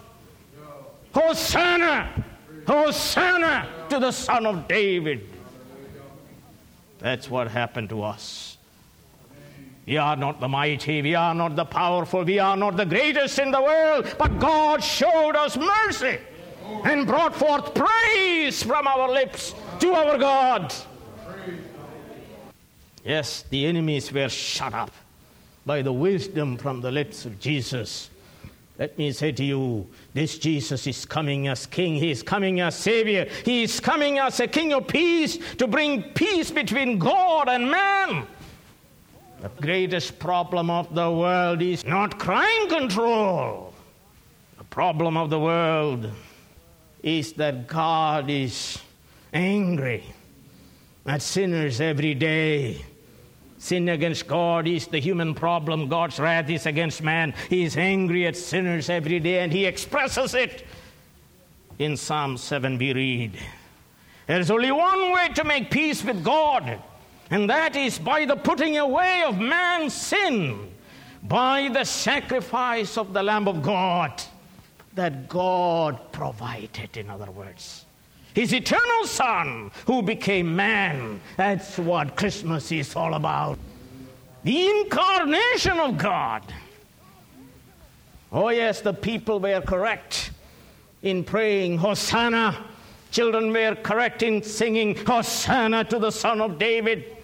Hosanna! 1.14 2.24
Hosanna 2.66 3.68
to 3.90 3.98
the 3.98 4.10
Son 4.10 4.46
of 4.46 4.66
David. 4.68 5.28
That's 6.98 7.30
what 7.30 7.48
happened 7.48 7.90
to 7.90 8.02
us. 8.02 8.56
We 9.86 9.98
are 9.98 10.16
not 10.16 10.40
the 10.40 10.48
mighty, 10.48 11.02
we 11.02 11.14
are 11.14 11.34
not 11.34 11.56
the 11.56 11.66
powerful, 11.66 12.24
we 12.24 12.38
are 12.38 12.56
not 12.56 12.76
the 12.76 12.86
greatest 12.86 13.38
in 13.38 13.50
the 13.50 13.60
world, 13.60 14.14
but 14.18 14.38
God 14.38 14.82
showed 14.82 15.36
us 15.36 15.58
mercy 15.58 16.18
and 16.84 17.06
brought 17.06 17.34
forth 17.34 17.74
praise 17.74 18.62
from 18.62 18.86
our 18.86 19.10
lips 19.10 19.54
to 19.80 19.92
our 19.92 20.18
God. 20.18 20.74
Yes, 23.04 23.44
the 23.50 23.66
enemies 23.66 24.10
were 24.12 24.28
shut 24.28 24.72
up 24.72 24.90
by 25.66 25.82
the 25.82 25.92
wisdom 25.92 26.56
from 26.56 26.80
the 26.80 26.90
lips 26.90 27.26
of 27.26 27.38
Jesus. 27.38 28.10
Let 28.78 28.98
me 28.98 29.12
say 29.12 29.30
to 29.32 29.44
you, 29.44 29.86
this 30.14 30.38
Jesus 30.38 30.86
is 30.86 31.04
coming 31.04 31.46
as 31.46 31.64
King. 31.66 31.94
He 31.94 32.10
is 32.10 32.22
coming 32.22 32.60
as 32.60 32.76
Savior. 32.76 33.28
He 33.44 33.62
is 33.62 33.78
coming 33.78 34.18
as 34.18 34.40
a 34.40 34.48
King 34.48 34.72
of 34.72 34.88
peace 34.88 35.38
to 35.56 35.66
bring 35.66 36.02
peace 36.02 36.50
between 36.50 36.98
God 36.98 37.48
and 37.48 37.70
man. 37.70 38.26
The 39.40 39.48
greatest 39.60 40.18
problem 40.18 40.70
of 40.70 40.92
the 40.94 41.10
world 41.10 41.62
is 41.62 41.84
not 41.84 42.18
crime 42.18 42.68
control. 42.68 43.74
The 44.58 44.64
problem 44.64 45.16
of 45.16 45.30
the 45.30 45.38
world 45.38 46.10
is 47.04 47.34
that 47.34 47.66
God 47.66 48.30
is 48.30 48.78
angry 49.30 50.02
at 51.04 51.20
sinners 51.20 51.78
every 51.78 52.14
day. 52.14 52.82
Sin 53.58 53.90
against 53.90 54.26
God 54.26 54.66
is 54.66 54.86
the 54.86 55.00
human 55.00 55.34
problem. 55.34 55.88
God's 55.90 56.18
wrath 56.18 56.48
is 56.48 56.64
against 56.64 57.02
man. 57.02 57.34
He 57.50 57.62
is 57.64 57.76
angry 57.76 58.26
at 58.26 58.36
sinners 58.36 58.88
every 58.88 59.20
day, 59.20 59.40
and 59.40 59.52
He 59.52 59.66
expresses 59.66 60.32
it. 60.32 60.64
In 61.78 61.98
Psalm 61.98 62.38
7, 62.38 62.78
we 62.78 62.94
read, 62.94 63.38
There 64.26 64.40
is 64.40 64.50
only 64.50 64.72
one 64.72 65.12
way 65.12 65.28
to 65.34 65.44
make 65.44 65.70
peace 65.70 66.02
with 66.02 66.24
God, 66.24 66.80
and 67.28 67.50
that 67.50 67.76
is 67.76 67.98
by 67.98 68.24
the 68.24 68.36
putting 68.36 68.78
away 68.78 69.24
of 69.26 69.38
man's 69.38 69.92
sin, 69.92 70.72
by 71.22 71.68
the 71.68 71.84
sacrifice 71.84 72.96
of 72.96 73.12
the 73.12 73.22
Lamb 73.22 73.46
of 73.46 73.62
God 73.62 74.22
that 74.94 75.28
God 75.28 76.12
provided, 76.12 76.96
in 76.96 77.10
other 77.10 77.30
words. 77.30 77.84
His 78.34 78.52
eternal 78.52 79.06
Son 79.06 79.70
who 79.86 80.02
became 80.02 80.54
man. 80.56 81.20
That's 81.36 81.78
what 81.78 82.16
Christmas 82.16 82.72
is 82.72 82.96
all 82.96 83.14
about. 83.14 83.58
The 84.42 84.68
incarnation 84.68 85.78
of 85.78 85.96
God. 85.96 86.42
Oh, 88.32 88.48
yes, 88.48 88.80
the 88.80 88.92
people 88.92 89.38
were 89.38 89.60
correct 89.60 90.32
in 91.02 91.22
praying, 91.22 91.78
Hosanna. 91.78 92.64
Children 93.12 93.52
were 93.52 93.76
correct 93.76 94.24
in 94.24 94.42
singing, 94.42 94.96
Hosanna 94.96 95.84
to 95.84 96.00
the 96.00 96.10
Son 96.10 96.40
of 96.40 96.58
David. 96.58 97.16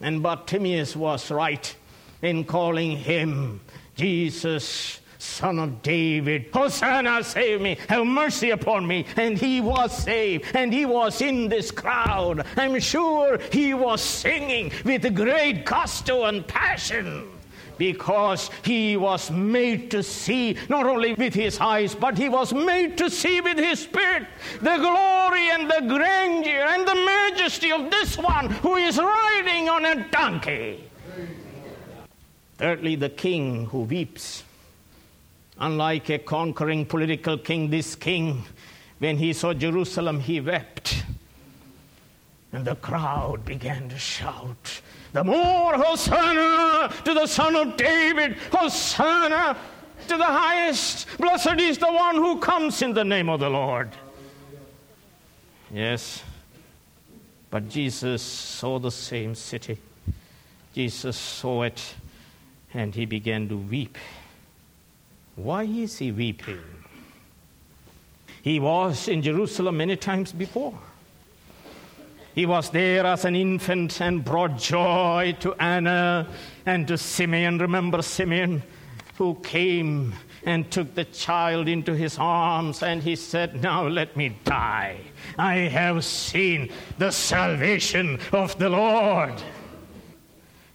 And 0.00 0.22
Bartimaeus 0.22 0.94
was 0.94 1.30
right 1.30 1.74
in 2.22 2.44
calling 2.44 2.96
him 2.96 3.60
Jesus 3.96 5.00
Son 5.22 5.60
of 5.60 5.82
David. 5.82 6.50
Hosanna, 6.52 7.22
save 7.22 7.60
me. 7.60 7.78
Have 7.88 8.04
mercy 8.04 8.50
upon 8.50 8.86
me. 8.86 9.06
And 9.16 9.38
he 9.38 9.60
was 9.60 9.96
saved. 9.96 10.44
And 10.54 10.72
he 10.72 10.84
was 10.84 11.22
in 11.22 11.48
this 11.48 11.70
crowd. 11.70 12.44
I'm 12.56 12.80
sure 12.80 13.38
he 13.52 13.72
was 13.72 14.02
singing 14.02 14.72
with 14.84 15.14
great 15.14 15.64
gusto 15.64 16.24
and 16.24 16.44
passion 16.46 17.28
because 17.78 18.50
he 18.64 18.96
was 18.96 19.30
made 19.30 19.92
to 19.92 20.02
see 20.02 20.56
not 20.68 20.86
only 20.86 21.14
with 21.14 21.34
his 21.34 21.58
eyes, 21.60 21.94
but 21.94 22.18
he 22.18 22.28
was 22.28 22.52
made 22.52 22.98
to 22.98 23.08
see 23.08 23.40
with 23.40 23.58
his 23.58 23.78
spirit 23.78 24.26
the 24.60 24.76
glory 24.76 25.50
and 25.50 25.70
the 25.70 25.84
grandeur 25.86 26.66
and 26.68 26.86
the 26.86 26.94
majesty 26.94 27.70
of 27.70 27.90
this 27.92 28.18
one 28.18 28.50
who 28.50 28.74
is 28.74 28.98
riding 28.98 29.68
on 29.68 29.84
a 29.84 30.08
donkey. 30.10 30.84
Thirdly, 32.58 32.96
the 32.96 33.08
king 33.08 33.66
who 33.66 33.82
weeps. 33.82 34.42
Unlike 35.62 36.10
a 36.10 36.18
conquering 36.18 36.84
political 36.84 37.38
king, 37.38 37.70
this 37.70 37.94
king, 37.94 38.44
when 38.98 39.16
he 39.16 39.32
saw 39.32 39.54
Jerusalem, 39.54 40.18
he 40.18 40.40
wept. 40.40 41.04
And 42.52 42.64
the 42.64 42.74
crowd 42.74 43.44
began 43.44 43.88
to 43.88 43.96
shout, 43.96 44.82
The 45.12 45.22
more 45.22 45.74
Hosanna 45.74 46.92
to 47.04 47.14
the 47.14 47.28
Son 47.28 47.54
of 47.54 47.76
David, 47.76 48.36
Hosanna 48.50 49.56
to 50.08 50.16
the 50.16 50.24
highest. 50.24 51.06
Blessed 51.18 51.60
is 51.60 51.78
the 51.78 51.92
one 51.92 52.16
who 52.16 52.40
comes 52.40 52.82
in 52.82 52.92
the 52.92 53.04
name 53.04 53.28
of 53.28 53.38
the 53.38 53.48
Lord. 53.48 53.90
Yes, 55.72 56.24
but 57.50 57.68
Jesus 57.68 58.20
saw 58.20 58.80
the 58.80 58.90
same 58.90 59.36
city. 59.36 59.78
Jesus 60.74 61.16
saw 61.16 61.62
it 61.62 61.94
and 62.74 62.96
he 62.96 63.06
began 63.06 63.48
to 63.48 63.56
weep. 63.56 63.96
Why 65.36 65.64
is 65.64 65.98
he 65.98 66.12
weeping? 66.12 66.60
He 68.42 68.58
was 68.58 69.08
in 69.08 69.22
Jerusalem 69.22 69.76
many 69.76 69.96
times 69.96 70.32
before. 70.32 70.78
He 72.34 72.46
was 72.46 72.70
there 72.70 73.06
as 73.06 73.24
an 73.24 73.36
infant 73.36 74.00
and 74.00 74.24
brought 74.24 74.58
joy 74.58 75.36
to 75.40 75.54
Anna 75.54 76.26
and 76.66 76.88
to 76.88 76.98
Simeon. 76.98 77.58
Remember 77.58 78.02
Simeon, 78.02 78.62
who 79.16 79.34
came 79.42 80.14
and 80.44 80.70
took 80.70 80.94
the 80.94 81.04
child 81.04 81.68
into 81.68 81.94
his 81.94 82.18
arms, 82.18 82.82
and 82.82 83.02
he 83.02 83.16
said, 83.16 83.62
Now 83.62 83.86
let 83.86 84.16
me 84.16 84.36
die. 84.44 84.98
I 85.38 85.54
have 85.54 86.04
seen 86.04 86.72
the 86.98 87.10
salvation 87.10 88.18
of 88.32 88.58
the 88.58 88.70
Lord 88.70 89.40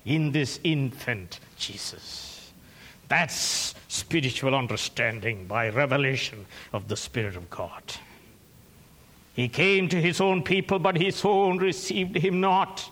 in 0.06 0.32
this 0.32 0.60
infant 0.64 1.40
Jesus. 1.58 2.27
That's 3.08 3.74
spiritual 3.88 4.54
understanding 4.54 5.46
by 5.48 5.70
revelation 5.70 6.46
of 6.74 6.88
the 6.88 6.98
Spirit 6.98 7.36
of 7.36 7.50
God. 7.50 7.84
He 9.34 9.48
came 9.48 9.88
to 9.90 10.02
his 10.02 10.20
own 10.20 10.44
people, 10.44 10.80
but 10.80 10.98
his 10.98 11.24
own 11.24 11.58
received 11.58 12.18
him 12.18 12.42
not. 12.42 12.90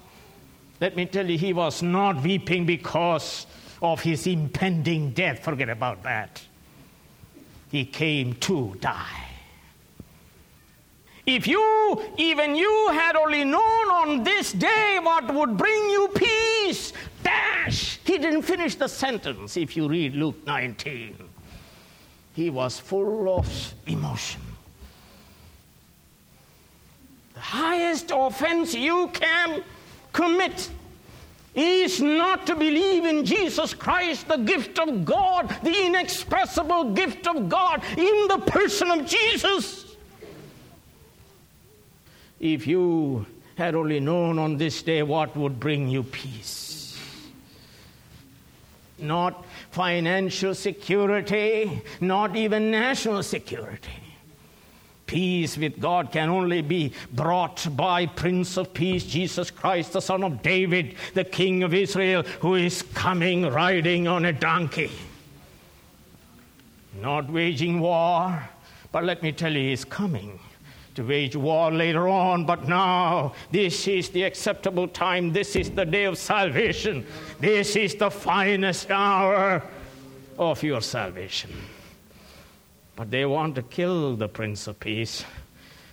Let 0.80 0.96
me 0.96 1.06
tell 1.06 1.30
you, 1.30 1.38
he 1.38 1.54
was 1.54 1.82
not 1.82 2.22
weeping 2.22 2.66
because 2.66 3.48
of 3.82 4.02
his 4.02 4.28
impending 4.28 5.12
death. 5.12 5.40
Forget 5.44 5.70
about 5.70 6.04
that. 6.04 6.42
He 7.72 7.84
came 7.84 8.36
to 8.36 8.76
die. 8.80 9.26
If 11.26 11.48
you, 11.48 12.04
even 12.18 12.56
you, 12.56 12.90
had 12.92 13.16
only 13.16 13.44
known 13.44 13.90
on 13.90 14.24
this 14.24 14.54
day 14.54 15.00
what 15.02 15.34
would 15.34 15.58
bring 15.58 15.90
you 15.90 16.10
peace, 16.16 16.94
dash! 17.26 18.00
He 18.06 18.18
didn't 18.18 18.44
finish 18.44 18.76
the 18.76 18.88
sentence 18.88 19.58
if 19.58 19.76
you 19.76 19.90
read 19.90 20.16
Luke 20.16 20.38
19. 20.46 21.18
He 22.34 22.50
was 22.50 22.80
full 22.80 23.38
of 23.38 23.74
emotion. 23.88 24.42
The 27.34 27.40
highest 27.40 28.12
offense 28.14 28.74
you 28.74 29.10
can 29.14 29.64
commit 30.14 30.70
is 31.56 32.02
not 32.02 32.46
to 32.48 32.56
believe 32.56 33.06
in 33.06 33.26
Jesus 33.26 33.74
Christ, 33.74 34.28
the 34.28 34.38
gift 34.38 34.78
of 34.78 35.06
God, 35.06 35.56
the 35.64 35.86
inexpressible 35.86 36.94
gift 36.94 37.28
of 37.28 37.48
God 37.50 37.82
in 37.98 38.28
the 38.28 38.40
person 38.46 38.92
of 38.92 39.06
Jesus. 39.06 39.84
if 42.40 42.68
you 42.68 43.26
had 43.58 43.74
only 43.76 44.00
known 44.00 44.38
on 44.38 44.58
this 44.58 44.84
day 44.84 45.02
what 45.02 45.36
would 45.36 45.60
bring 45.60 45.88
you 45.88 46.04
peace. 46.04 46.75
Not 48.98 49.46
financial 49.72 50.56
security, 50.56 51.82
not 52.00 52.36
even 52.36 52.72
national 52.72 53.24
security. 53.24 53.92
Peace 55.06 55.58
with 55.58 55.80
God 55.80 56.12
can 56.12 56.30
only 56.30 56.62
be 56.62 56.92
brought 57.14 57.68
by 57.76 58.08
Prince 58.08 58.58
of 58.58 58.74
Peace, 58.74 59.04
Jesus 59.06 59.52
Christ, 59.52 59.94
the 59.94 60.02
Son 60.02 60.24
of 60.24 60.42
David, 60.42 60.96
the 61.14 61.24
King 61.24 61.62
of 61.62 61.74
Israel, 61.74 62.24
who 62.40 62.56
is 62.56 62.82
coming 62.82 63.44
riding 63.44 64.08
on 64.08 64.26
a 64.26 64.34
donkey. 64.34 64.92
Not 67.00 67.30
waging 67.30 67.82
war, 67.82 68.50
but 68.92 69.04
let 69.04 69.22
me 69.22 69.32
tell 69.32 69.54
you, 69.54 69.70
he's 69.70 69.86
coming 69.86 70.40
to 70.96 71.04
wage 71.04 71.36
war 71.36 71.72
later 71.72 72.08
on, 72.08 72.46
but 72.46 72.68
now 72.68 73.34
this 73.52 73.88
is 73.88 74.10
the 74.10 74.24
acceptable 74.24 74.88
time. 74.88 75.34
This 75.34 75.56
is 75.56 75.70
the 75.70 75.86
day 75.86 76.06
of 76.06 76.18
salvation. 76.18 77.06
This 77.40 77.76
is 77.76 77.96
the 77.96 78.10
finest 78.10 78.90
hour 78.90 79.62
of 80.38 80.64
your 80.64 80.82
salvation. 80.82 81.52
But 82.96 83.12
they 83.12 83.26
want 83.26 83.56
to 83.56 83.62
kill 83.62 84.16
the 84.16 84.30
Prince 84.30 84.68
of 84.68 84.80
Peace. 84.80 85.26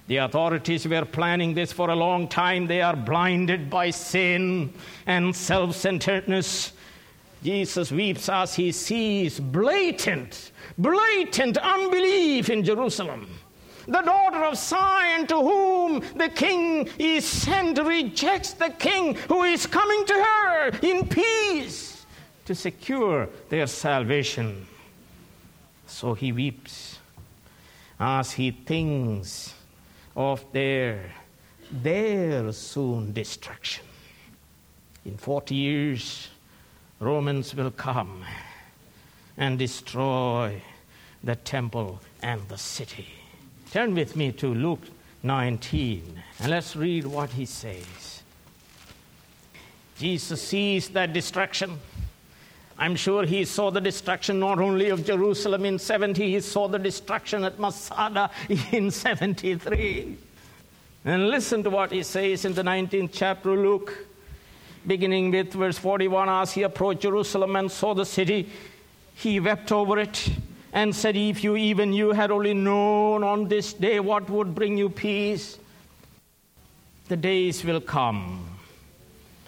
The 0.06 0.18
authorities 0.18 0.86
were 0.86 1.04
planning 1.04 1.54
this 1.54 1.72
for 1.72 1.90
a 1.90 1.96
long 1.96 2.28
time. 2.28 2.66
They 2.66 2.80
are 2.80 2.94
blinded 2.94 3.70
by 3.70 3.90
sin 3.90 4.72
and 5.06 5.34
self 5.34 5.74
centeredness. 5.74 6.72
Jesus 7.42 7.90
weeps 7.90 8.28
as 8.28 8.54
he 8.54 8.70
sees 8.70 9.40
blatant, 9.40 10.52
blatant 10.78 11.56
unbelief 11.56 12.50
in 12.50 12.62
Jerusalem. 12.62 13.28
The 13.86 14.02
daughter 14.02 14.44
of 14.44 14.56
Zion, 14.56 15.26
to 15.26 15.36
whom 15.36 16.00
the 16.16 16.28
king 16.28 16.88
is 16.98 17.24
sent, 17.24 17.78
rejects 17.78 18.52
the 18.52 18.70
king 18.70 19.14
who 19.28 19.42
is 19.42 19.66
coming 19.66 20.04
to 20.06 20.14
her 20.14 20.68
in 20.82 21.08
peace 21.08 22.06
to 22.44 22.54
secure 22.54 23.28
their 23.48 23.66
salvation. 23.66 24.66
So 25.86 26.14
he 26.14 26.32
weeps 26.32 26.98
as 27.98 28.32
he 28.32 28.50
thinks 28.50 29.54
of 30.16 30.44
their, 30.52 31.12
their 31.70 32.52
soon 32.52 33.12
destruction. 33.12 33.84
In 35.04 35.16
40 35.16 35.54
years, 35.54 36.28
Romans 37.00 37.54
will 37.54 37.72
come 37.72 38.24
and 39.36 39.58
destroy 39.58 40.62
the 41.24 41.36
temple 41.36 42.00
and 42.22 42.48
the 42.48 42.58
city. 42.58 43.08
Turn 43.72 43.94
with 43.94 44.16
me 44.16 44.32
to 44.32 44.52
Luke 44.52 44.82
19 45.22 46.22
and 46.40 46.50
let's 46.50 46.76
read 46.76 47.06
what 47.06 47.30
he 47.30 47.46
says. 47.46 48.22
Jesus 49.96 50.42
sees 50.42 50.90
that 50.90 51.14
destruction. 51.14 51.78
I'm 52.76 52.96
sure 52.96 53.24
he 53.24 53.46
saw 53.46 53.70
the 53.70 53.80
destruction 53.80 54.38
not 54.40 54.58
only 54.58 54.90
of 54.90 55.06
Jerusalem 55.06 55.64
in 55.64 55.78
70, 55.78 56.32
he 56.32 56.40
saw 56.40 56.68
the 56.68 56.78
destruction 56.78 57.44
at 57.44 57.58
Masada 57.58 58.30
in 58.72 58.90
73. 58.90 60.18
And 61.06 61.30
listen 61.30 61.62
to 61.62 61.70
what 61.70 61.92
he 61.92 62.02
says 62.02 62.44
in 62.44 62.52
the 62.52 62.62
19th 62.62 63.10
chapter 63.14 63.54
of 63.54 63.58
Luke, 63.58 64.06
beginning 64.86 65.30
with 65.30 65.50
verse 65.54 65.78
41. 65.78 66.28
As 66.28 66.52
he 66.52 66.62
approached 66.62 67.00
Jerusalem 67.00 67.56
and 67.56 67.72
saw 67.72 67.94
the 67.94 68.04
city, 68.04 68.50
he 69.14 69.40
wept 69.40 69.72
over 69.72 69.98
it 69.98 70.28
and 70.72 70.94
said, 70.94 71.16
If 71.16 71.44
you, 71.44 71.56
even 71.56 71.92
you, 71.92 72.12
had 72.12 72.30
only 72.30 72.54
known 72.54 73.22
on 73.22 73.48
this 73.48 73.72
day 73.72 74.00
what 74.00 74.28
would 74.30 74.54
bring 74.54 74.78
you 74.78 74.88
peace, 74.88 75.58
the 77.08 77.16
days 77.16 77.64
will 77.64 77.80
come 77.80 78.48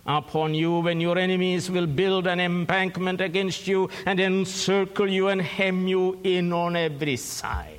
upon 0.06 0.54
you 0.54 0.80
when 0.80 1.00
your 1.00 1.16
enemies 1.16 1.70
will 1.70 1.86
build 1.86 2.26
an 2.26 2.40
embankment 2.40 3.20
against 3.20 3.66
you 3.66 3.88
and 4.04 4.20
encircle 4.20 5.08
you 5.08 5.28
and 5.28 5.40
hem 5.40 5.88
you 5.88 6.20
in 6.24 6.52
on 6.52 6.76
every 6.76 7.16
side. 7.16 7.70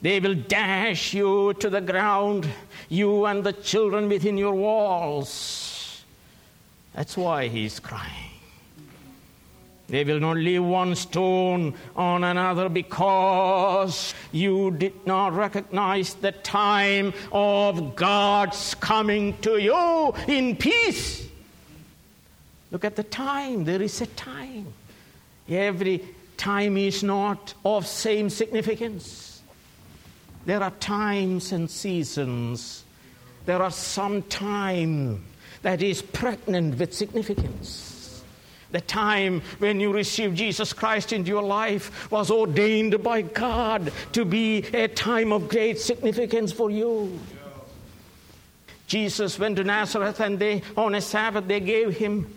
They 0.00 0.20
will 0.20 0.34
dash 0.34 1.14
you 1.14 1.54
to 1.54 1.70
the 1.70 1.80
ground, 1.80 2.48
you 2.88 3.24
and 3.26 3.42
the 3.44 3.52
children 3.52 4.08
within 4.08 4.36
your 4.36 4.54
walls. 4.54 6.02
That's 6.94 7.16
why 7.16 7.48
he's 7.48 7.80
crying. 7.80 8.33
They 9.88 10.02
will 10.02 10.20
not 10.20 10.38
leave 10.38 10.64
one 10.64 10.94
stone 10.94 11.74
on 11.94 12.24
another 12.24 12.68
because 12.68 14.14
you 14.32 14.70
did 14.70 15.06
not 15.06 15.34
recognize 15.34 16.14
the 16.14 16.32
time 16.32 17.12
of 17.32 17.94
God's 17.94 18.74
coming 18.76 19.36
to 19.42 19.58
you 19.58 20.14
in 20.26 20.56
peace. 20.56 21.28
Look 22.70 22.84
at 22.84 22.96
the 22.96 23.04
time. 23.04 23.64
There 23.64 23.82
is 23.82 24.00
a 24.00 24.06
time. 24.06 24.72
Every 25.48 26.02
time 26.38 26.78
is 26.78 27.02
not 27.02 27.54
of 27.64 27.86
same 27.86 28.30
significance. 28.30 29.42
There 30.46 30.62
are 30.62 30.72
times 30.72 31.52
and 31.52 31.70
seasons. 31.70 32.84
There 33.44 33.62
are 33.62 33.70
some 33.70 34.22
time 34.22 35.24
that 35.62 35.82
is 35.82 36.00
pregnant 36.00 36.78
with 36.78 36.94
significance. 36.94 37.93
The 38.74 38.80
time 38.80 39.40
when 39.60 39.78
you 39.78 39.92
received 39.92 40.36
Jesus 40.36 40.72
Christ 40.72 41.12
into 41.12 41.28
your 41.28 41.44
life 41.44 42.10
was 42.10 42.28
ordained 42.28 43.00
by 43.04 43.22
God 43.22 43.92
to 44.10 44.24
be 44.24 44.64
a 44.74 44.88
time 44.88 45.32
of 45.32 45.48
great 45.48 45.78
significance 45.78 46.50
for 46.50 46.72
you. 46.72 47.20
Jesus 48.88 49.38
went 49.38 49.58
to 49.58 49.62
Nazareth 49.62 50.18
and 50.18 50.40
they, 50.40 50.62
on 50.76 50.96
a 50.96 51.00
Sabbath, 51.00 51.46
they 51.46 51.60
gave 51.60 51.96
him 51.96 52.34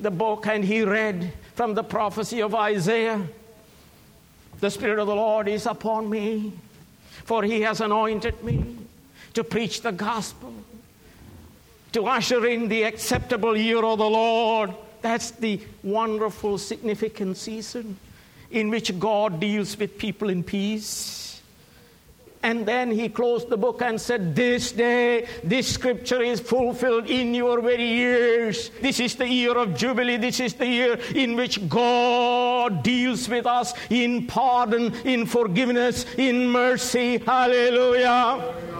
the 0.00 0.10
book 0.10 0.48
and 0.48 0.64
he 0.64 0.82
read 0.82 1.32
from 1.54 1.74
the 1.74 1.84
prophecy 1.84 2.42
of 2.42 2.52
Isaiah. 2.52 3.22
The 4.58 4.70
Spirit 4.72 4.98
of 4.98 5.06
the 5.06 5.14
Lord 5.14 5.46
is 5.46 5.66
upon 5.66 6.10
me, 6.10 6.54
for 7.22 7.44
he 7.44 7.60
has 7.60 7.80
anointed 7.80 8.42
me 8.42 8.78
to 9.34 9.44
preach 9.44 9.82
the 9.82 9.92
gospel, 9.92 10.52
to 11.92 12.06
usher 12.06 12.44
in 12.48 12.66
the 12.66 12.82
acceptable 12.82 13.56
year 13.56 13.84
of 13.84 13.98
the 13.98 14.10
Lord. 14.10 14.74
That's 15.06 15.30
the 15.30 15.60
wonderful, 15.84 16.58
significant 16.58 17.36
season 17.36 17.96
in 18.50 18.70
which 18.70 18.98
God 18.98 19.38
deals 19.38 19.78
with 19.78 19.98
people 19.98 20.30
in 20.30 20.42
peace. 20.42 21.40
And 22.42 22.66
then 22.66 22.90
he 22.90 23.08
closed 23.08 23.48
the 23.48 23.56
book 23.56 23.82
and 23.82 24.00
said, 24.00 24.34
This 24.34 24.72
day, 24.72 25.28
this 25.44 25.72
scripture 25.72 26.20
is 26.20 26.40
fulfilled 26.40 27.08
in 27.08 27.34
your 27.34 27.60
very 27.60 27.88
ears. 27.88 28.72
This 28.82 28.98
is 28.98 29.14
the 29.14 29.28
year 29.28 29.56
of 29.56 29.76
Jubilee. 29.76 30.16
This 30.16 30.40
is 30.40 30.54
the 30.54 30.66
year 30.66 30.98
in 31.14 31.36
which 31.36 31.68
God 31.68 32.82
deals 32.82 33.28
with 33.28 33.46
us 33.46 33.74
in 33.90 34.26
pardon, 34.26 34.92
in 35.04 35.24
forgiveness, 35.24 36.04
in 36.18 36.48
mercy. 36.48 37.18
Hallelujah. 37.18 38.75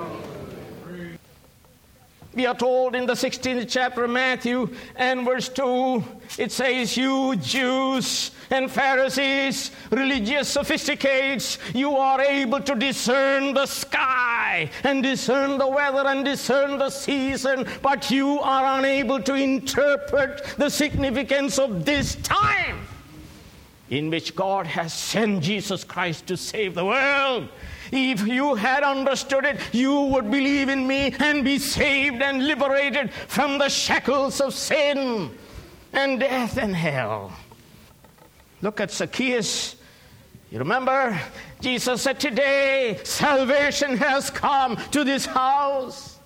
We 2.37 2.45
are 2.45 2.55
told 2.55 2.95
in 2.95 3.07
the 3.07 3.15
16th 3.15 3.67
chapter 3.67 4.05
of 4.05 4.11
Matthew 4.11 4.69
and 4.95 5.25
verse 5.25 5.49
2, 5.49 6.05
it 6.37 6.53
says, 6.53 6.95
You 6.95 7.35
Jews 7.37 8.31
and 8.51 8.71
Pharisees, 8.71 9.71
religious 9.91 10.47
sophisticates, 10.47 11.59
you 11.75 11.97
are 11.97 12.21
able 12.21 12.61
to 12.61 12.75
discern 12.75 13.55
the 13.55 13.65
sky 13.65 14.71
and 14.85 15.03
discern 15.03 15.57
the 15.57 15.67
weather 15.67 16.07
and 16.07 16.27
discern 16.27 16.79
the 16.79 16.91
season, 16.91 17.67
but 17.81 18.11
you 18.11 18.39
are 18.41 18.81
unable 18.81 19.23
to 19.23 19.33
interpret 19.33 20.45
the 20.59 20.69
significance 20.69 21.59
of 21.59 21.87
this 21.87 22.17
time 22.17 22.87
in 23.89 24.11
which 24.11 24.37
God 24.37 24.67
has 24.67 24.93
sent 24.93 25.43
Jesus 25.43 25.85
Christ 25.85 26.27
to 26.27 26.37
save 26.37 26.75
the 26.75 26.85
world. 26.85 27.49
If 27.93 28.27
you 28.27 28.55
had 28.55 28.83
understood 28.83 29.45
it, 29.45 29.61
you 29.73 30.01
would 30.03 30.31
believe 30.31 30.69
in 30.69 30.87
me 30.87 31.15
and 31.19 31.45
be 31.45 31.59
saved 31.59 32.23
and 32.23 32.47
liberated 32.47 33.13
from 33.13 33.59
the 33.59 33.69
shackles 33.69 34.41
of 34.41 34.55
sin 34.55 35.31
and 35.93 36.21
death 36.21 36.57
and 36.57 36.75
hell. 36.75 37.33
Look 38.63 38.81
at 38.81 38.91
Zacchaeus. 38.91 39.77
You 40.51 40.59
remember? 40.59 41.19
Jesus 41.61 42.03
said, 42.03 42.21
Today 42.21 43.01
salvation 43.03 43.97
has 43.97 44.31
come 44.31 44.77
to 44.93 45.05
this 45.05 45.27
house. 45.27 46.19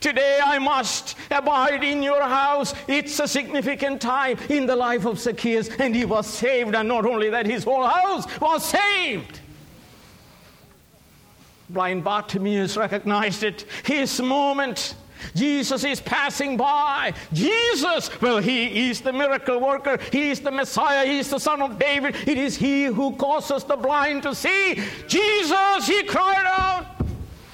Today 0.00 0.40
I 0.42 0.58
must 0.58 1.16
abide 1.30 1.82
in 1.82 2.02
your 2.02 2.22
house. 2.22 2.74
It's 2.86 3.18
a 3.20 3.28
significant 3.28 4.00
time 4.00 4.38
in 4.48 4.66
the 4.66 4.76
life 4.76 5.06
of 5.06 5.18
Zacchaeus, 5.18 5.68
and 5.78 5.94
he 5.94 6.04
was 6.04 6.26
saved. 6.26 6.74
And 6.74 6.88
not 6.88 7.06
only 7.06 7.30
that, 7.30 7.46
his 7.46 7.64
whole 7.64 7.86
house 7.86 8.26
was 8.40 8.64
saved. 8.64 9.40
Blind 11.68 12.04
Bartimaeus 12.04 12.76
recognized 12.76 13.42
it. 13.42 13.64
His 13.84 14.20
moment. 14.20 14.94
Jesus 15.34 15.84
is 15.84 16.00
passing 16.00 16.56
by. 16.56 17.14
Jesus, 17.32 18.10
well, 18.20 18.38
he 18.38 18.90
is 18.90 19.00
the 19.00 19.12
miracle 19.12 19.60
worker. 19.60 19.98
He 20.12 20.30
is 20.30 20.40
the 20.40 20.50
Messiah. 20.50 21.06
He 21.06 21.18
is 21.18 21.30
the 21.30 21.38
Son 21.38 21.62
of 21.62 21.78
David. 21.78 22.14
It 22.26 22.38
is 22.38 22.56
He 22.56 22.84
who 22.84 23.16
causes 23.16 23.64
the 23.64 23.76
blind 23.76 24.22
to 24.24 24.34
see. 24.34 24.82
Jesus, 25.08 25.86
he 25.86 26.02
cried 26.04 26.44
out. 26.46 26.86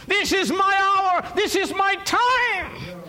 This 0.07 0.33
is 0.33 0.51
my 0.53 1.23
hour. 1.23 1.33
This 1.35 1.55
is 1.55 1.73
my 1.75 1.95
time. 2.05 3.01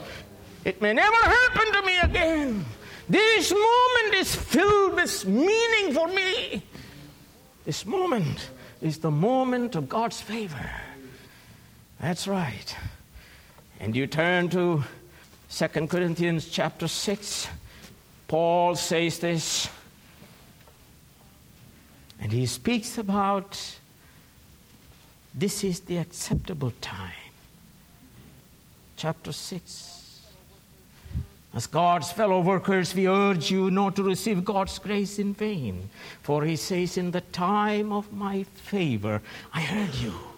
It 0.63 0.81
may 0.81 0.93
never 0.93 1.17
happen 1.17 1.73
to 1.73 1.81
me 1.81 1.97
again. 1.99 2.65
This 3.09 3.51
moment 3.51 4.15
is 4.15 4.33
filled 4.33 4.93
with 4.95 5.27
meaning 5.27 5.93
for 5.93 6.07
me. 6.07 6.63
This 7.65 7.85
moment 7.85 8.49
is 8.81 8.97
the 8.99 9.11
moment 9.11 9.75
of 9.75 9.89
God's 9.89 10.21
favor. 10.21 10.69
That's 12.03 12.27
right. 12.27 12.75
And 13.79 13.95
you 13.95 14.07
turn 14.07 14.49
to 14.49 14.83
2 15.49 15.67
Corinthians 15.87 16.49
chapter 16.49 16.89
6. 16.89 17.47
Paul 18.27 18.75
says 18.75 19.19
this. 19.19 19.69
And 22.19 22.29
he 22.29 22.45
speaks 22.45 22.97
about 22.97 23.77
this 25.33 25.63
is 25.63 25.79
the 25.79 25.95
acceptable 25.95 26.73
time. 26.81 27.31
Chapter 28.97 29.31
6. 29.31 30.23
As 31.53 31.67
God's 31.67 32.11
fellow 32.11 32.41
workers, 32.41 32.93
we 32.93 33.07
urge 33.07 33.49
you 33.49 33.71
not 33.71 33.95
to 33.95 34.03
receive 34.03 34.43
God's 34.43 34.77
grace 34.77 35.19
in 35.19 35.33
vain. 35.33 35.89
For 36.21 36.43
he 36.43 36.57
says, 36.57 36.97
In 36.97 37.11
the 37.11 37.21
time 37.21 37.93
of 37.93 38.11
my 38.11 38.43
favor, 38.43 39.21
I 39.53 39.61
heard 39.61 39.95
you. 39.95 40.32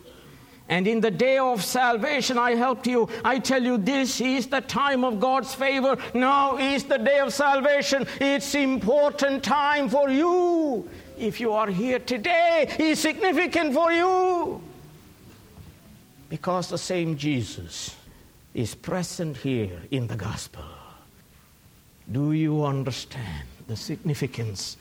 And 0.68 0.88
in 0.88 1.00
the 1.00 1.12
day 1.12 1.38
of 1.38 1.64
salvation, 1.64 2.40
I 2.40 2.56
helped 2.56 2.88
you. 2.88 3.08
I 3.24 3.38
tell 3.38 3.62
you, 3.62 3.78
this 3.78 4.20
is 4.20 4.48
the 4.48 4.62
time 4.62 5.04
of 5.04 5.20
God's 5.20 5.54
favor. 5.54 5.96
Now 6.14 6.58
is 6.58 6.84
the 6.84 6.98
day 6.98 7.20
of 7.20 7.34
salvation. 7.34 8.08
It's 8.20 8.56
important 8.56 9.44
time 9.44 9.90
for 9.90 10.10
you. 10.10 10.90
If 11.20 11.40
you 11.40 11.54
are 11.54 11.68
here 11.68 12.00
today, 12.00 12.66
it's 12.80 13.00
significant 13.00 13.74
for 13.76 13.92
you. 13.92 14.62
Because 16.30 16.70
the 16.70 16.78
same 16.80 17.16
Jesus 17.16 17.96
is 18.56 18.74
present 18.74 19.38
here 19.38 19.80
in 19.92 20.08
the 20.08 20.16
gospel. 20.16 20.64
Do 22.12 22.32
you 22.32 22.66
understand 22.66 23.48
the 23.68 23.76
significance 23.76 24.78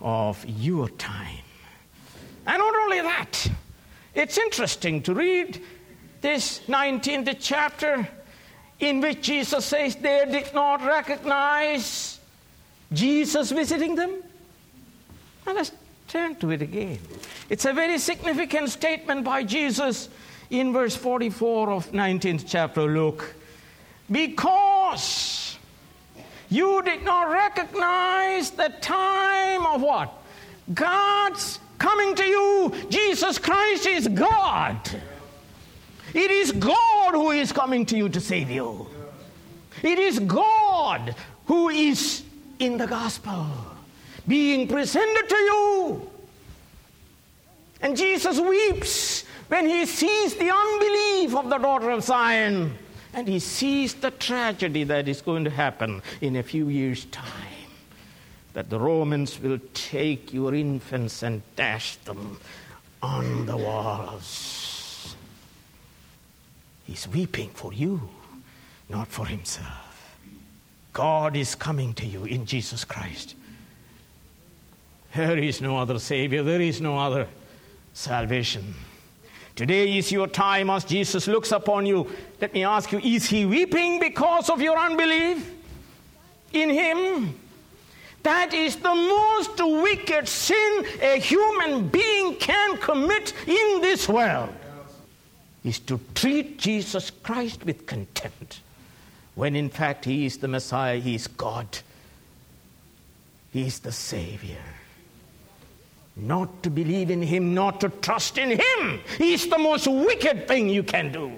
of 0.00 0.44
your 0.44 0.88
time? 0.88 1.44
And 2.46 2.58
not 2.58 2.74
only 2.82 3.00
that, 3.00 3.50
it's 4.14 4.38
interesting 4.38 5.02
to 5.02 5.14
read 5.14 5.60
this 6.20 6.60
19th 6.68 7.36
chapter 7.40 8.08
in 8.80 9.00
which 9.00 9.22
Jesus 9.22 9.64
says 9.64 9.96
they 9.96 10.24
did 10.30 10.54
not 10.54 10.84
recognize 10.84 12.18
Jesus 12.92 13.50
visiting 13.50 13.94
them. 13.94 14.22
Let's 15.46 15.72
turn 16.08 16.36
to 16.36 16.50
it 16.50 16.62
again. 16.62 16.98
It's 17.50 17.64
a 17.64 17.72
very 17.72 17.98
significant 17.98 18.70
statement 18.70 19.24
by 19.24 19.44
Jesus 19.44 20.08
in 20.50 20.72
verse 20.72 20.96
44 20.96 21.70
of 21.70 21.92
19th 21.92 22.44
chapter 22.46 22.82
Luke. 22.82 23.34
Because 24.10 25.58
you 26.48 26.82
did 26.82 27.02
not 27.04 27.30
recognize 27.30 28.50
the 28.50 28.72
time 28.80 29.66
of 29.66 29.82
what? 29.82 30.12
God's 30.72 31.58
coming 31.78 32.14
to 32.14 32.24
you. 32.24 32.72
Jesus 32.88 33.38
Christ 33.38 33.86
is 33.86 34.08
God. 34.08 34.78
It 36.12 36.30
is 36.30 36.52
God 36.52 37.12
who 37.12 37.30
is 37.30 37.52
coming 37.52 37.84
to 37.86 37.96
you 37.96 38.08
to 38.08 38.20
save 38.20 38.50
you. 38.50 38.86
It 39.82 39.98
is 39.98 40.18
God 40.20 41.14
who 41.46 41.68
is 41.68 42.22
in 42.58 42.78
the 42.78 42.86
gospel 42.86 43.46
being 44.26 44.68
presented 44.68 45.28
to 45.28 45.36
you. 45.36 46.10
And 47.80 47.96
Jesus 47.96 48.40
weeps 48.40 49.24
when 49.48 49.66
he 49.66 49.84
sees 49.84 50.34
the 50.34 50.50
unbelief 50.50 51.36
of 51.36 51.50
the 51.50 51.58
daughter 51.58 51.90
of 51.90 52.02
Zion 52.02 52.78
and 53.12 53.28
he 53.28 53.38
sees 53.38 53.94
the 53.94 54.10
tragedy 54.10 54.84
that 54.84 55.08
is 55.08 55.20
going 55.20 55.44
to 55.44 55.50
happen 55.50 56.02
in 56.20 56.36
a 56.36 56.42
few 56.42 56.68
years' 56.68 57.04
time. 57.06 57.43
That 58.54 58.70
the 58.70 58.78
Romans 58.78 59.40
will 59.40 59.58
take 59.74 60.32
your 60.32 60.54
infants 60.54 61.22
and 61.22 61.42
dash 61.56 61.96
them 61.96 62.38
on 63.02 63.46
the 63.46 63.56
walls. 63.56 65.16
He's 66.84 67.08
weeping 67.08 67.50
for 67.50 67.72
you, 67.72 68.08
not 68.88 69.08
for 69.08 69.26
himself. 69.26 70.16
God 70.92 71.36
is 71.36 71.54
coming 71.54 71.92
to 71.94 72.06
you 72.06 72.24
in 72.24 72.46
Jesus 72.46 72.84
Christ. 72.84 73.34
There 75.14 75.38
is 75.38 75.60
no 75.60 75.76
other 75.78 75.98
Savior, 75.98 76.42
there 76.42 76.60
is 76.60 76.80
no 76.80 76.98
other 76.98 77.28
salvation. 77.92 78.74
Today 79.54 79.96
is 79.96 80.10
your 80.10 80.26
time 80.26 80.70
as 80.70 80.84
Jesus 80.84 81.28
looks 81.28 81.52
upon 81.52 81.86
you. 81.86 82.10
Let 82.40 82.52
me 82.52 82.64
ask 82.64 82.90
you 82.90 82.98
is 82.98 83.26
he 83.26 83.46
weeping 83.46 84.00
because 84.00 84.50
of 84.50 84.60
your 84.60 84.76
unbelief 84.76 85.48
in 86.52 86.70
him? 86.70 87.38
That 88.24 88.52
is 88.52 88.76
the 88.76 88.94
most 88.94 89.58
wicked 89.58 90.26
sin 90.26 90.84
a 91.00 91.20
human 91.20 91.88
being 91.88 92.34
can 92.36 92.76
commit 92.78 93.32
in 93.46 93.80
this 93.80 94.08
world. 94.08 94.52
Is 95.62 95.78
to 95.80 95.98
treat 96.14 96.58
Jesus 96.58 97.10
Christ 97.10 97.64
with 97.64 97.86
contempt 97.86 98.60
when 99.34 99.56
in 99.56 99.70
fact 99.70 100.04
he 100.04 100.26
is 100.26 100.38
the 100.38 100.48
Messiah, 100.48 100.98
he 100.98 101.14
is 101.14 101.26
God, 101.26 101.78
he 103.52 103.66
is 103.66 103.78
the 103.78 103.92
Savior 103.92 104.62
not 106.16 106.62
to 106.62 106.70
believe 106.70 107.10
in 107.10 107.22
him, 107.22 107.54
not 107.54 107.80
to 107.80 107.88
trust 107.88 108.38
in 108.38 108.50
him, 108.50 109.00
is 109.18 109.48
the 109.48 109.58
most 109.58 109.86
wicked 109.86 110.46
thing 110.46 110.68
you 110.68 110.82
can 110.82 111.10
do. 111.10 111.32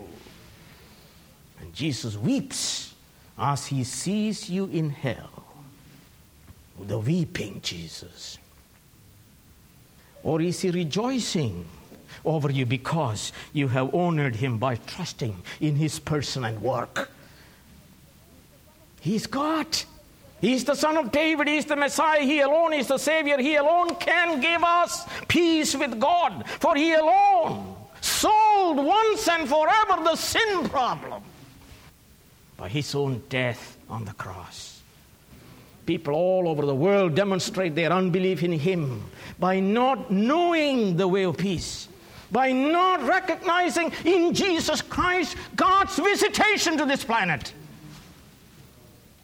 And 1.60 1.72
Jesus 1.74 2.16
weeps 2.16 2.94
as 3.38 3.66
he 3.66 3.84
sees 3.84 4.50
you 4.50 4.66
in 4.66 4.90
hell. 4.90 5.35
The 6.80 6.98
weeping 6.98 7.60
Jesus. 7.62 8.38
Or 10.22 10.40
is 10.40 10.60
he 10.60 10.70
rejoicing 10.70 11.64
over 12.24 12.50
you 12.50 12.66
because 12.66 13.32
you 13.52 13.68
have 13.68 13.94
honored 13.94 14.36
him 14.36 14.58
by 14.58 14.76
trusting 14.76 15.42
in 15.60 15.76
his 15.76 15.98
person 15.98 16.44
and 16.44 16.60
work? 16.60 17.10
He's 19.00 19.26
God. 19.26 19.68
He's 20.40 20.64
the 20.64 20.74
Son 20.74 20.96
of 20.96 21.12
David. 21.12 21.48
He's 21.48 21.64
the 21.64 21.76
Messiah. 21.76 22.20
He 22.20 22.40
alone 22.40 22.72
is 22.72 22.88
the 22.88 22.98
Savior. 22.98 23.38
He 23.38 23.56
alone 23.56 23.94
can 23.96 24.40
give 24.40 24.62
us 24.64 25.06
peace 25.28 25.74
with 25.74 25.98
God. 26.00 26.44
For 26.60 26.74
He 26.74 26.92
alone 26.92 27.76
solved 28.00 28.80
once 28.80 29.28
and 29.28 29.48
forever 29.48 30.02
the 30.02 30.16
sin 30.16 30.68
problem 30.68 31.22
by 32.56 32.68
His 32.68 32.94
own 32.94 33.22
death 33.28 33.78
on 33.88 34.04
the 34.04 34.12
cross. 34.12 34.65
People 35.86 36.14
all 36.14 36.48
over 36.48 36.66
the 36.66 36.74
world 36.74 37.14
demonstrate 37.14 37.74
their 37.74 37.92
unbelief 37.92 38.42
in 38.42 38.52
Him 38.52 39.04
by 39.38 39.60
not 39.60 40.10
knowing 40.10 40.96
the 40.96 41.08
way 41.08 41.24
of 41.24 41.36
peace 41.36 41.88
by 42.30 42.52
not 42.52 43.02
recognizing 43.02 43.92
in 44.04 44.34
Jesus 44.34 44.82
Christ 44.82 45.36
God's 45.54 45.96
visitation 45.96 46.76
to 46.78 46.84
this 46.84 47.04
planet 47.04 47.52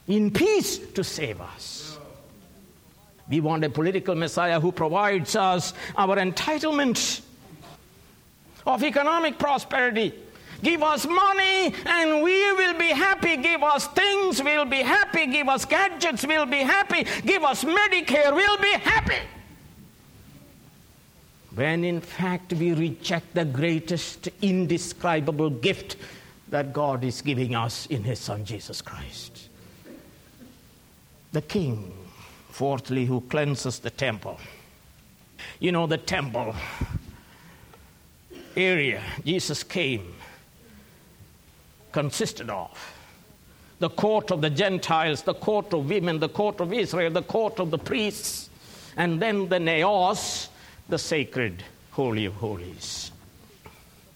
in 0.09 0.31
peace 0.31 0.79
to 0.79 1.05
save 1.05 1.41
us. 1.41 1.99
We 3.29 3.41
want 3.41 3.65
a 3.65 3.71
political 3.71 4.15
Messiah 4.15 4.61
who 4.61 4.73
provides 4.73 5.37
us 5.37 5.75
our 5.97 6.17
entitlement 6.17 7.23
of 8.67 8.83
economic 8.83 9.39
prosperity. 9.39 10.13
Give 10.63 10.83
us 10.83 11.07
money 11.07 11.75
and 11.87 12.23
we 12.23 12.53
will 12.53 12.79
be 12.79 12.89
happy. 12.89 13.37
Give 13.37 13.63
us 13.63 13.87
things, 13.89 14.43
we'll 14.43 14.65
be 14.65 14.83
happy. 14.83 15.27
Give 15.27 15.49
us 15.49 15.65
gadgets, 15.65 16.27
we'll 16.27 16.47
be 16.47 16.61
happy. 16.61 17.05
Give 17.27 17.43
us 17.43 17.65
Medicare, 17.65 18.35
we'll 18.35 18.59
be 18.59 18.73
happy. 18.73 19.19
When 21.55 21.85
in 21.85 22.01
fact 22.01 22.53
we 22.53 22.73
reject 22.73 23.35
the 23.35 23.45
greatest 23.45 24.29
indescribable 24.41 25.51
gift 25.51 25.97
that 26.49 26.73
God 26.73 27.05
is 27.05 27.21
giving 27.21 27.55
us 27.55 27.87
in 27.87 28.05
His 28.05 28.21
Son 28.21 28.45
Jesus 28.45 28.81
Christ 28.81 29.49
the 31.33 31.43
king, 31.43 31.93
fourthly, 32.51 33.07
who 33.07 33.23
cleanses 33.23 33.79
the 33.79 33.91
temple. 33.91 34.39
You 35.59 35.73
know, 35.73 35.87
the 35.87 35.99
temple 35.99 36.55
area 38.55 39.03
Jesus 39.25 39.63
came 39.63 40.15
consisted 41.93 42.51
of 42.51 42.77
the 43.79 43.91
court 43.91 44.31
of 44.31 44.41
the 44.41 44.51
Gentiles, 44.51 45.23
the 45.23 45.35
court 45.35 45.75
of 45.75 45.89
women, 45.89 46.21
the 46.21 46.29
court 46.29 46.61
of 46.61 46.73
Israel, 46.73 47.11
the 47.11 47.23
court 47.23 47.59
of 47.59 47.73
the 47.73 47.79
priests, 47.79 48.49
and 48.97 49.21
then 49.21 49.49
the 49.49 49.59
naos, 49.59 50.49
the 50.89 50.99
sacred 50.99 51.65
holy 51.91 52.25
of 52.25 52.35
holies. 52.35 53.11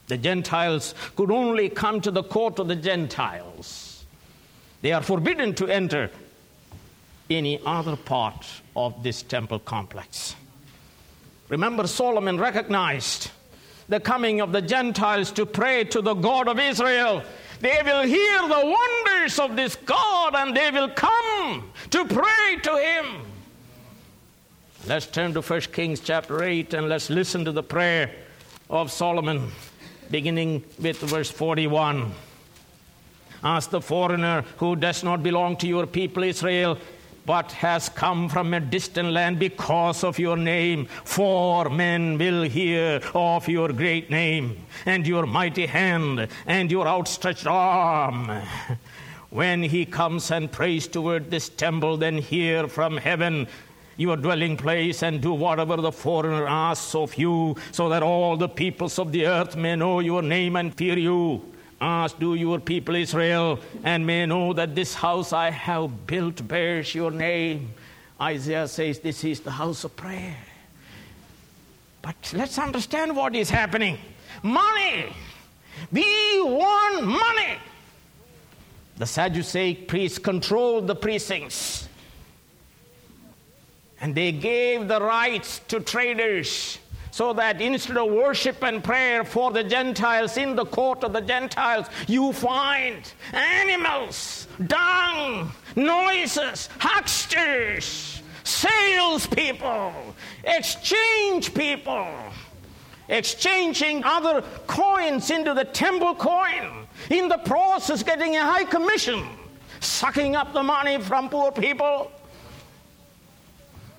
The 0.07 0.19
Gentiles 0.19 0.95
could 1.17 1.33
only 1.33 1.69
come 1.69 2.01
to 2.03 2.13
the 2.13 2.23
court 2.23 2.61
of 2.61 2.69
the 2.69 2.77
Gentiles. 2.77 4.05
They 4.83 4.93
are 4.93 5.03
forbidden 5.03 5.53
to 5.57 5.67
enter 5.67 6.11
any 7.29 7.61
other 7.67 7.97
part 7.97 8.47
of 8.77 9.03
this 9.03 9.23
temple 9.23 9.59
complex. 9.59 10.37
Remember, 11.49 11.89
Solomon 11.89 12.39
recognized 12.39 13.33
the 13.89 13.99
coming 13.99 14.41
of 14.41 14.53
the 14.53 14.63
Gentiles 14.63 15.33
to 15.33 15.45
pray 15.45 15.83
to 15.85 16.01
the 16.01 16.15
God 16.15 16.47
of 16.47 16.61
Israel. 16.61 17.25
They 17.61 17.81
will 17.85 18.03
hear 18.03 18.43
the 18.43 18.77
wonders 18.77 19.39
of 19.39 19.57
this 19.57 19.77
God 19.77 20.35
and 20.35 20.57
they 20.57 20.71
will 20.71 20.91
come 20.91 21.71
to 21.91 22.05
pray 22.05 22.57
to 22.63 22.77
Him. 22.77 23.23
Let's 24.87 25.07
turn 25.07 25.35
to 25.35 25.41
1 25.41 25.61
Kings 25.73 26.01
chapter 26.01 26.45
8 26.45 26.75
and 26.75 26.89
let's 26.89 27.11
listen 27.11 27.45
to 27.45 27.53
the 27.53 27.63
prayer 27.63 28.11
of 28.71 28.93
Solomon, 28.93 29.51
beginning 30.11 30.65
with 30.79 30.99
verse 30.99 31.31
41. 31.31 32.13
Ask 33.43 33.71
the 33.71 33.81
foreigner 33.81 34.45
who 34.59 34.77
does 34.77 35.03
not 35.03 35.23
belong 35.23 35.57
to 35.59 35.67
your 35.67 35.87
people 35.87 36.23
Israel, 36.23 36.79
but 37.27 37.51
has 37.53 37.89
come 37.89 38.29
from 38.29 38.55
a 38.55 38.61
distant 38.61 39.11
land 39.11 39.39
because 39.39 40.05
of 40.05 40.19
your 40.19 40.37
name. 40.37 40.87
For 41.05 41.69
men 41.69 42.17
will 42.17 42.45
hear 42.45 43.01
of 43.15 43.49
your 43.49 43.73
great 43.73 44.11
name, 44.11 44.65
and 44.87 45.07
your 45.07 45.27
mighty 45.27 45.67
hand, 45.67 46.29
and 46.47 46.71
your 46.71 46.87
outstretched 46.87 47.47
arm. 47.47 48.31
When 49.31 49.65
he 49.65 49.85
comes 49.85 50.31
and 50.31 50.51
prays 50.51 50.87
toward 50.87 51.31
this 51.31 51.49
temple, 51.49 51.97
then 51.97 52.19
hear 52.19 52.69
from 52.69 52.97
heaven 52.97 53.49
your 53.97 54.17
dwelling 54.17 54.57
place 54.57 55.03
and 55.03 55.21
do 55.21 55.33
whatever 55.33 55.77
the 55.77 55.91
foreigner 55.91 56.47
asks 56.47 56.95
of 56.95 57.17
you, 57.17 57.57
so 57.73 57.89
that 57.89 58.03
all 58.03 58.37
the 58.37 58.49
peoples 58.49 58.99
of 58.99 59.11
the 59.11 59.27
earth 59.27 59.57
may 59.57 59.75
know 59.75 60.01
your 60.01 60.23
name 60.23 60.55
and 60.55 60.75
fear 60.77 60.97
you. 60.97 61.43
Ask, 61.81 62.19
do 62.19 62.35
your 62.35 62.59
people 62.59 62.95
Israel, 62.95 63.61
and 63.85 64.07
may 64.07 64.25
know 64.25 64.53
that 64.55 64.75
this 64.75 64.95
house 64.95 65.33
I 65.33 65.51
have 65.51 66.07
built 66.07 66.47
bears 66.49 66.95
your 66.95 67.11
name. 67.11 67.75
Isaiah 68.21 68.67
says 68.67 68.99
this 69.01 69.23
is 69.25 69.41
the 69.41 69.51
house 69.51 69.85
of 69.85 69.95
prayer. 69.95 70.37
But 72.01 72.33
let's 72.35 72.59
understand 72.59 73.15
what 73.15 73.35
is 73.35 73.51
happening. 73.51 73.99
Money. 74.43 75.13
We 75.93 76.41
want 76.43 77.05
money. 77.05 77.59
The 78.97 79.05
Sadduceic 79.05 79.89
priests 79.89 80.19
controlled 80.19 80.87
the 80.87 80.95
precincts. 80.95 81.89
And 84.01 84.15
they 84.15 84.33
gave 84.33 84.89
the 84.89 85.01
rights 85.01 85.61
to 85.69 85.81
traders 85.81 86.79
so 87.17 87.33
that 87.33 87.63
instead 87.63 87.97
of 87.97 88.13
worship 88.13 88.63
and 88.63 88.85
prayer 88.85 89.25
for 89.25 89.51
the 89.51 89.65
Gentiles 89.65 90.37
in 90.37 90.55
the 90.55 90.67
court 90.67 91.03
of 91.03 91.15
the 91.15 91.23
Gentiles, 91.23 91.87
you 92.07 92.31
find 92.31 93.11
animals, 93.33 94.47
dung, 94.67 95.51
noises, 95.77 96.69
hucksters, 96.79 98.21
salespeople, 98.45 99.95
exchange 100.45 101.55
people, 101.55 102.07
exchanging 103.09 104.05
other 104.05 104.43
coins 104.67 105.31
into 105.31 105.55
the 105.55 105.65
temple 105.65 106.15
coin, 106.17 106.87
in 107.09 107.31
the 107.31 107.39
process, 107.39 108.03
getting 108.03 108.37
a 108.37 108.45
high 108.45 108.65
commission, 108.65 109.27
sucking 109.81 110.37
up 110.37 110.53
the 110.53 110.63
money 110.63 111.01
from 111.01 111.31
poor 111.31 111.51
people 111.51 112.11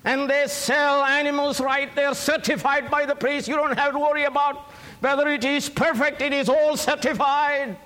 and 0.04 0.28
they 0.28 0.46
sell 0.46 1.04
animals 1.04 1.60
right 1.60 1.94
there, 1.94 2.14
certified 2.14 2.90
by 2.90 3.04
the 3.06 3.14
priest. 3.14 3.48
You 3.48 3.56
don't 3.56 3.76
have 3.76 3.92
to 3.92 3.98
worry 3.98 4.24
about 4.24 4.70
whether 5.00 5.28
it 5.28 5.44
is 5.44 5.68
perfect, 5.68 6.22
it 6.22 6.32
is 6.32 6.48
all 6.48 6.76
certified. 6.76 7.76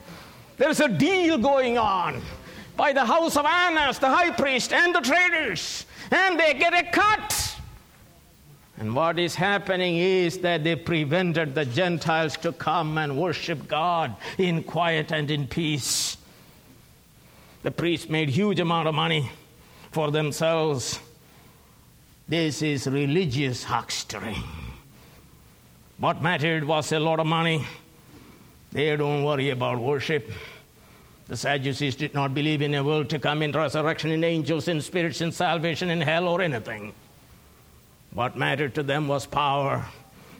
There's 0.56 0.80
a 0.80 0.88
deal 0.88 1.38
going 1.38 1.78
on 1.78 2.22
by 2.76 2.92
the 2.92 3.04
house 3.04 3.36
of 3.36 3.44
Annas, 3.44 3.98
the 3.98 4.08
high 4.08 4.30
priest, 4.30 4.72
and 4.72 4.94
the 4.94 5.00
traders, 5.00 5.86
and 6.10 6.38
they 6.38 6.54
get 6.54 6.74
a 6.74 6.90
cut. 6.90 7.56
And 8.78 8.94
what 8.94 9.18
is 9.18 9.34
happening 9.34 9.96
is 9.96 10.38
that 10.38 10.64
they 10.64 10.76
prevented 10.76 11.54
the 11.54 11.64
Gentiles 11.64 12.36
to 12.38 12.52
come 12.52 12.98
and 12.98 13.18
worship 13.18 13.68
God 13.68 14.16
in 14.38 14.62
quiet 14.62 15.12
and 15.12 15.30
in 15.30 15.46
peace. 15.46 16.16
The 17.62 17.70
priests 17.70 18.08
made 18.08 18.28
huge 18.30 18.58
amount 18.58 18.88
of 18.88 18.94
money 18.94 19.30
for 19.92 20.10
themselves 20.10 20.98
this 22.32 22.62
is 22.62 22.86
religious 22.86 23.62
huckstering. 23.62 24.42
What 25.98 26.22
mattered 26.22 26.64
was 26.64 26.90
a 26.90 26.98
lot 26.98 27.20
of 27.20 27.26
money. 27.26 27.66
They 28.72 28.96
don't 28.96 29.22
worry 29.22 29.50
about 29.50 29.78
worship. 29.78 30.30
The 31.28 31.36
Sadducees 31.36 31.94
did 31.94 32.14
not 32.14 32.32
believe 32.32 32.62
in 32.62 32.72
a 32.72 32.82
world 32.82 33.10
to 33.10 33.18
come 33.18 33.42
in 33.42 33.52
resurrection, 33.52 34.10
in 34.12 34.24
angels, 34.24 34.66
in 34.66 34.80
spirits, 34.80 35.20
in 35.20 35.30
salvation, 35.30 35.90
in 35.90 36.00
hell, 36.00 36.26
or 36.26 36.40
anything. 36.40 36.94
What 38.14 38.34
mattered 38.34 38.74
to 38.76 38.82
them 38.82 39.08
was 39.08 39.26
power 39.26 39.84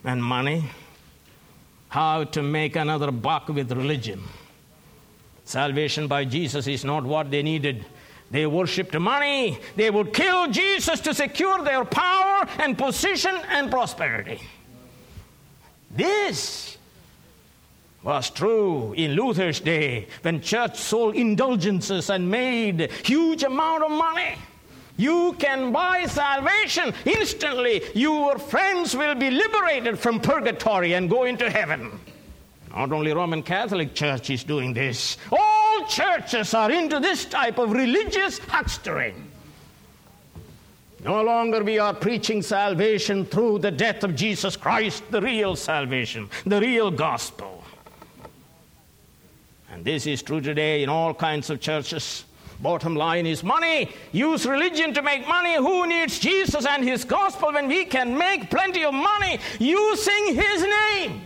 and 0.02 0.24
money, 0.24 0.64
how 1.90 2.24
to 2.24 2.42
make 2.42 2.74
another 2.74 3.10
buck 3.10 3.48
with 3.48 3.70
religion. 3.70 4.22
Salvation 5.44 6.08
by 6.08 6.24
Jesus 6.24 6.66
is 6.66 6.86
not 6.86 7.04
what 7.04 7.30
they 7.30 7.42
needed. 7.42 7.84
They 8.32 8.46
worshiped 8.46 8.98
money. 8.98 9.58
They 9.76 9.90
would 9.90 10.14
kill 10.14 10.48
Jesus 10.48 11.00
to 11.00 11.12
secure 11.12 11.62
their 11.62 11.84
power 11.84 12.48
and 12.58 12.76
position 12.76 13.36
and 13.50 13.70
prosperity. 13.70 14.40
This 15.94 16.78
was 18.02 18.30
true 18.30 18.94
in 18.94 19.12
Luther's 19.12 19.60
day 19.60 20.08
when 20.22 20.40
church 20.40 20.78
sold 20.78 21.14
indulgences 21.14 22.08
and 22.08 22.30
made 22.30 22.90
huge 23.04 23.42
amount 23.42 23.84
of 23.84 23.90
money. 23.90 24.36
You 24.96 25.36
can 25.38 25.70
buy 25.70 26.06
salvation 26.06 26.94
instantly. 27.04 27.82
Your 27.94 28.38
friends 28.38 28.96
will 28.96 29.14
be 29.14 29.30
liberated 29.30 29.98
from 29.98 30.20
purgatory 30.20 30.94
and 30.94 31.10
go 31.10 31.24
into 31.24 31.50
heaven. 31.50 32.00
Not 32.74 32.92
only 32.92 33.12
Roman 33.12 33.42
Catholic 33.42 33.94
Church 33.94 34.30
is 34.30 34.42
doing 34.42 34.72
this. 34.72 35.18
All 35.30 35.51
churches 35.88 36.54
are 36.54 36.70
into 36.70 37.00
this 37.00 37.24
type 37.24 37.58
of 37.58 37.72
religious 37.72 38.38
huckstering. 38.40 39.14
No 41.04 41.22
longer 41.22 41.64
we 41.64 41.78
are 41.78 41.94
preaching 41.94 42.42
salvation 42.42 43.24
through 43.24 43.58
the 43.58 43.70
death 43.70 44.04
of 44.04 44.14
Jesus 44.14 44.56
Christ, 44.56 45.02
the 45.10 45.20
real 45.20 45.56
salvation, 45.56 46.30
the 46.46 46.60
real 46.60 46.90
gospel. 46.92 47.64
And 49.72 49.84
this 49.84 50.06
is 50.06 50.22
true 50.22 50.40
today 50.40 50.82
in 50.82 50.88
all 50.88 51.12
kinds 51.12 51.50
of 51.50 51.60
churches. 51.60 52.24
Bottom 52.60 52.94
line 52.94 53.26
is 53.26 53.42
money. 53.42 53.90
Use 54.12 54.46
religion 54.46 54.94
to 54.94 55.02
make 55.02 55.26
money. 55.26 55.56
Who 55.56 55.88
needs 55.88 56.20
Jesus 56.20 56.64
and 56.64 56.84
his 56.84 57.04
gospel 57.04 57.52
when 57.52 57.66
we 57.66 57.84
can 57.84 58.16
make 58.16 58.48
plenty 58.50 58.84
of 58.84 58.94
money 58.94 59.40
using 59.58 60.36
his 60.36 60.62
name? 60.62 61.22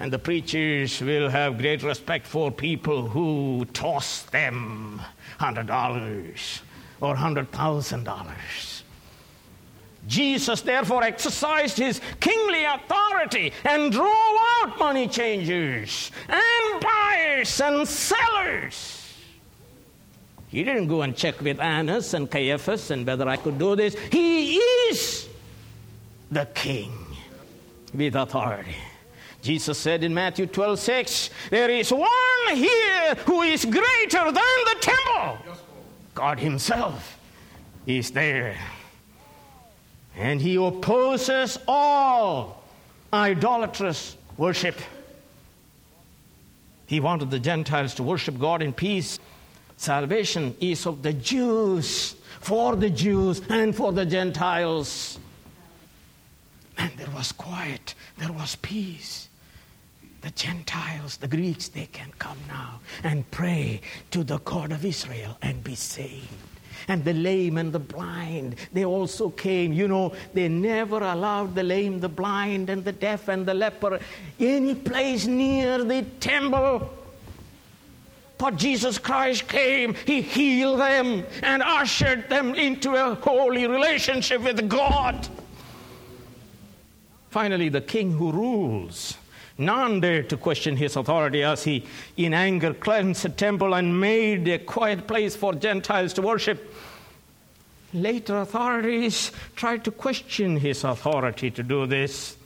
And 0.00 0.10
the 0.10 0.18
preachers 0.18 1.00
will 1.02 1.28
have 1.28 1.58
great 1.58 1.82
respect 1.82 2.26
for 2.26 2.50
people 2.50 3.06
who 3.06 3.66
toss 3.74 4.22
them 4.22 5.00
$100 5.38 6.60
or 7.02 7.14
$100,000. 7.14 8.82
Jesus 10.08 10.62
therefore 10.62 11.04
exercised 11.04 11.76
his 11.76 12.00
kingly 12.18 12.64
authority 12.64 13.52
and 13.64 13.92
drove 13.92 14.08
out 14.08 14.78
money 14.78 15.06
changers 15.06 16.10
and 16.26 16.80
buyers 16.80 17.60
and 17.60 17.86
sellers. 17.86 19.14
He 20.48 20.64
didn't 20.64 20.88
go 20.88 21.02
and 21.02 21.14
check 21.14 21.42
with 21.42 21.60
Annas 21.60 22.14
and 22.14 22.28
Caiaphas 22.28 22.90
and 22.90 23.06
whether 23.06 23.28
I 23.28 23.36
could 23.36 23.58
do 23.58 23.76
this. 23.76 23.94
He 24.10 24.56
is 24.56 25.28
the 26.30 26.46
king 26.46 26.92
with 27.92 28.16
authority. 28.16 28.74
Jesus 29.42 29.78
said 29.78 30.04
in 30.04 30.12
Matthew 30.12 30.46
12 30.46 30.78
6, 30.78 31.30
There 31.50 31.70
is 31.70 31.92
one 31.92 32.08
here 32.52 33.14
who 33.26 33.42
is 33.42 33.64
greater 33.64 34.24
than 34.24 34.34
the 34.34 34.76
temple. 34.80 35.38
God 36.14 36.38
Himself 36.38 37.18
is 37.86 38.10
there. 38.10 38.56
And 40.16 40.40
He 40.40 40.56
opposes 40.56 41.58
all 41.66 42.62
idolatrous 43.12 44.16
worship. 44.36 44.76
He 46.86 47.00
wanted 47.00 47.30
the 47.30 47.38
Gentiles 47.38 47.94
to 47.94 48.02
worship 48.02 48.38
God 48.38 48.60
in 48.60 48.72
peace. 48.72 49.18
Salvation 49.76 50.54
is 50.60 50.84
of 50.84 51.02
the 51.02 51.14
Jews, 51.14 52.14
for 52.40 52.76
the 52.76 52.90
Jews, 52.90 53.40
and 53.48 53.74
for 53.74 53.92
the 53.92 54.04
Gentiles. 54.04 55.18
And 56.76 56.90
there 56.98 57.10
was 57.14 57.32
quiet, 57.32 57.94
there 58.18 58.32
was 58.32 58.56
peace 58.56 59.29
the 60.20 60.30
Gentiles, 60.30 61.16
the 61.16 61.28
Greeks, 61.28 61.68
they 61.68 61.86
can 61.86 62.10
come 62.18 62.38
now 62.48 62.80
and 63.02 63.28
pray 63.30 63.80
to 64.10 64.22
the 64.22 64.38
God 64.38 64.72
of 64.72 64.84
Israel 64.84 65.36
and 65.42 65.62
be 65.64 65.74
saved. 65.74 66.28
And 66.88 67.04
the 67.04 67.12
lame 67.12 67.58
and 67.58 67.72
the 67.72 67.78
blind, 67.78 68.56
they 68.72 68.84
also 68.84 69.30
came. 69.30 69.72
You 69.72 69.86
know, 69.86 70.12
they 70.34 70.48
never 70.48 70.98
allowed 70.98 71.54
the 71.54 71.62
lame, 71.62 72.00
the 72.00 72.08
blind, 72.08 72.70
and 72.70 72.84
the 72.84 72.92
deaf 72.92 73.28
and 73.28 73.46
the 73.46 73.54
leper 73.54 74.00
any 74.38 74.74
place 74.74 75.26
near 75.26 75.84
the 75.84 76.02
temple. 76.20 76.90
But 78.38 78.56
Jesus 78.56 78.98
Christ 78.98 79.48
came, 79.48 79.94
He 80.06 80.22
healed 80.22 80.80
them 80.80 81.24
and 81.42 81.62
ushered 81.62 82.28
them 82.30 82.54
into 82.54 82.94
a 82.94 83.14
holy 83.14 83.66
relationship 83.66 84.42
with 84.42 84.66
God. 84.68 85.28
Finally, 87.28 87.68
the 87.68 87.82
king 87.82 88.12
who 88.12 88.32
rules. 88.32 89.16
None 89.60 90.00
dared 90.00 90.30
to 90.30 90.38
question 90.38 90.78
his 90.78 90.96
authority 90.96 91.42
as 91.42 91.64
he, 91.64 91.84
in 92.16 92.32
anger, 92.32 92.72
cleansed 92.72 93.24
the 93.24 93.28
temple 93.28 93.74
and 93.74 94.00
made 94.00 94.48
a 94.48 94.58
quiet 94.58 95.06
place 95.06 95.36
for 95.36 95.52
Gentiles 95.52 96.14
to 96.14 96.22
worship. 96.22 96.74
Later 97.92 98.38
authorities 98.38 99.32
tried 99.56 99.84
to 99.84 99.90
question 99.90 100.56
his 100.56 100.82
authority 100.82 101.50
to 101.50 101.62
do 101.62 101.86
this. 101.86 102.38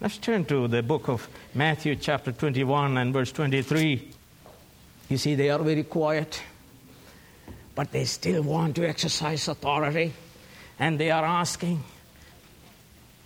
Let's 0.00 0.18
turn 0.18 0.46
to 0.46 0.66
the 0.66 0.82
book 0.82 1.08
of 1.08 1.28
Matthew, 1.54 1.94
chapter 1.94 2.32
21, 2.32 2.96
and 2.96 3.12
verse 3.12 3.30
23. 3.30 4.10
You 5.10 5.16
see, 5.16 5.36
they 5.36 5.50
are 5.50 5.60
very 5.60 5.84
quiet, 5.84 6.42
but 7.76 7.92
they 7.92 8.04
still 8.04 8.42
want 8.42 8.74
to 8.76 8.88
exercise 8.88 9.46
authority, 9.46 10.12
and 10.76 10.98
they 10.98 11.12
are 11.12 11.24
asking. 11.24 11.84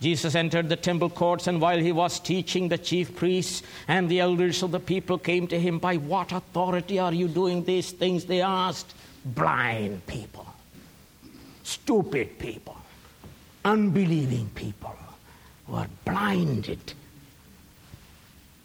Jesus 0.01 0.35
entered 0.35 0.69
the 0.69 0.75
temple 0.75 1.09
courts, 1.09 1.47
and 1.47 1.61
while 1.61 1.79
he 1.79 1.91
was 1.91 2.19
teaching, 2.19 2.67
the 2.67 2.77
chief 2.77 3.15
priests 3.15 3.63
and 3.87 4.09
the 4.09 4.19
elders 4.19 4.61
of 4.61 4.71
the 4.71 4.79
people 4.79 5.17
came 5.17 5.47
to 5.47 5.59
him. 5.59 5.79
By 5.79 5.97
what 5.97 6.31
authority 6.31 6.99
are 6.99 7.13
you 7.13 7.27
doing 7.27 7.63
these 7.63 7.91
things? 7.91 8.25
They 8.25 8.41
asked. 8.41 8.93
Blind 9.23 10.05
people, 10.05 10.45
stupid 11.63 12.37
people, 12.37 12.77
unbelieving 13.63 14.51
people 14.53 14.95
who 15.65 15.75
are 15.75 15.87
blinded 16.05 16.93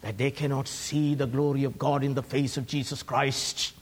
that 0.01 0.19
they 0.19 0.29
cannot 0.29 0.67
see 0.67 1.15
the 1.15 1.25
glory 1.25 1.63
of 1.63 1.79
God 1.79 2.03
in 2.03 2.13
the 2.13 2.21
face 2.21 2.57
of 2.57 2.67
Jesus 2.67 3.01
Christ. 3.01 3.73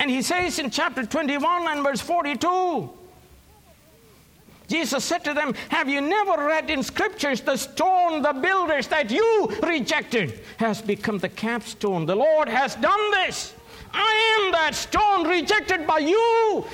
And 0.00 0.10
he 0.10 0.22
says 0.22 0.58
in 0.58 0.70
chapter 0.70 1.04
21 1.04 1.68
and 1.68 1.82
verse 1.84 2.00
42 2.00 2.97
Jesus 4.68 5.02
said 5.02 5.24
to 5.24 5.32
them, 5.32 5.54
Have 5.70 5.88
you 5.88 6.02
never 6.02 6.44
read 6.46 6.70
in 6.70 6.82
scriptures 6.82 7.40
the 7.40 7.56
stone 7.56 8.20
the 8.22 8.34
builders 8.34 8.86
that 8.88 9.10
you 9.10 9.48
rejected 9.62 10.40
has 10.58 10.82
become 10.82 11.18
the 11.18 11.30
capstone? 11.30 12.04
The 12.04 12.14
Lord 12.14 12.48
has 12.48 12.74
done 12.76 13.10
this. 13.12 13.54
I 13.92 14.40
am 14.40 14.52
that 14.52 14.74
stone 14.74 15.26
rejected 15.26 15.86
by 15.86 16.00
you. 16.00 16.64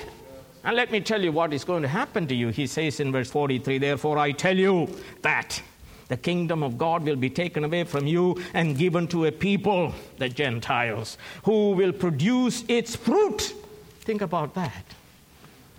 And 0.65 0.77
let 0.77 0.91
me 0.91 1.01
tell 1.01 1.23
you 1.23 1.31
what 1.31 1.53
is 1.53 1.63
going 1.63 1.83
to 1.83 1.89
happen 1.89 2.27
to 2.27 2.35
you. 2.35 2.49
He 2.49 2.67
says 2.67 2.99
in 2.99 3.13
verse 3.13 3.31
43 3.31 3.79
Therefore 3.79 4.19
I 4.19 4.33
tell 4.33 4.57
you 4.57 4.89
that 5.23 5.63
the 6.09 6.17
kingdom 6.17 6.63
of 6.63 6.77
God 6.77 7.05
will 7.05 7.17
be 7.17 7.31
taken 7.31 7.65
away 7.65 7.85
from 7.85 8.07
you 8.07 8.43
and 8.55 8.77
given 8.77 9.07
to 9.09 9.27
a 9.27 9.33
people, 9.33 9.95
the 10.19 10.29
Gentiles, 10.29 11.17
who 11.45 11.71
will 11.71 11.93
produce 11.93 12.65
its 12.67 12.97
fruit. 12.97 13.55
Think 14.01 14.21
about 14.21 14.55
that. 14.55 14.85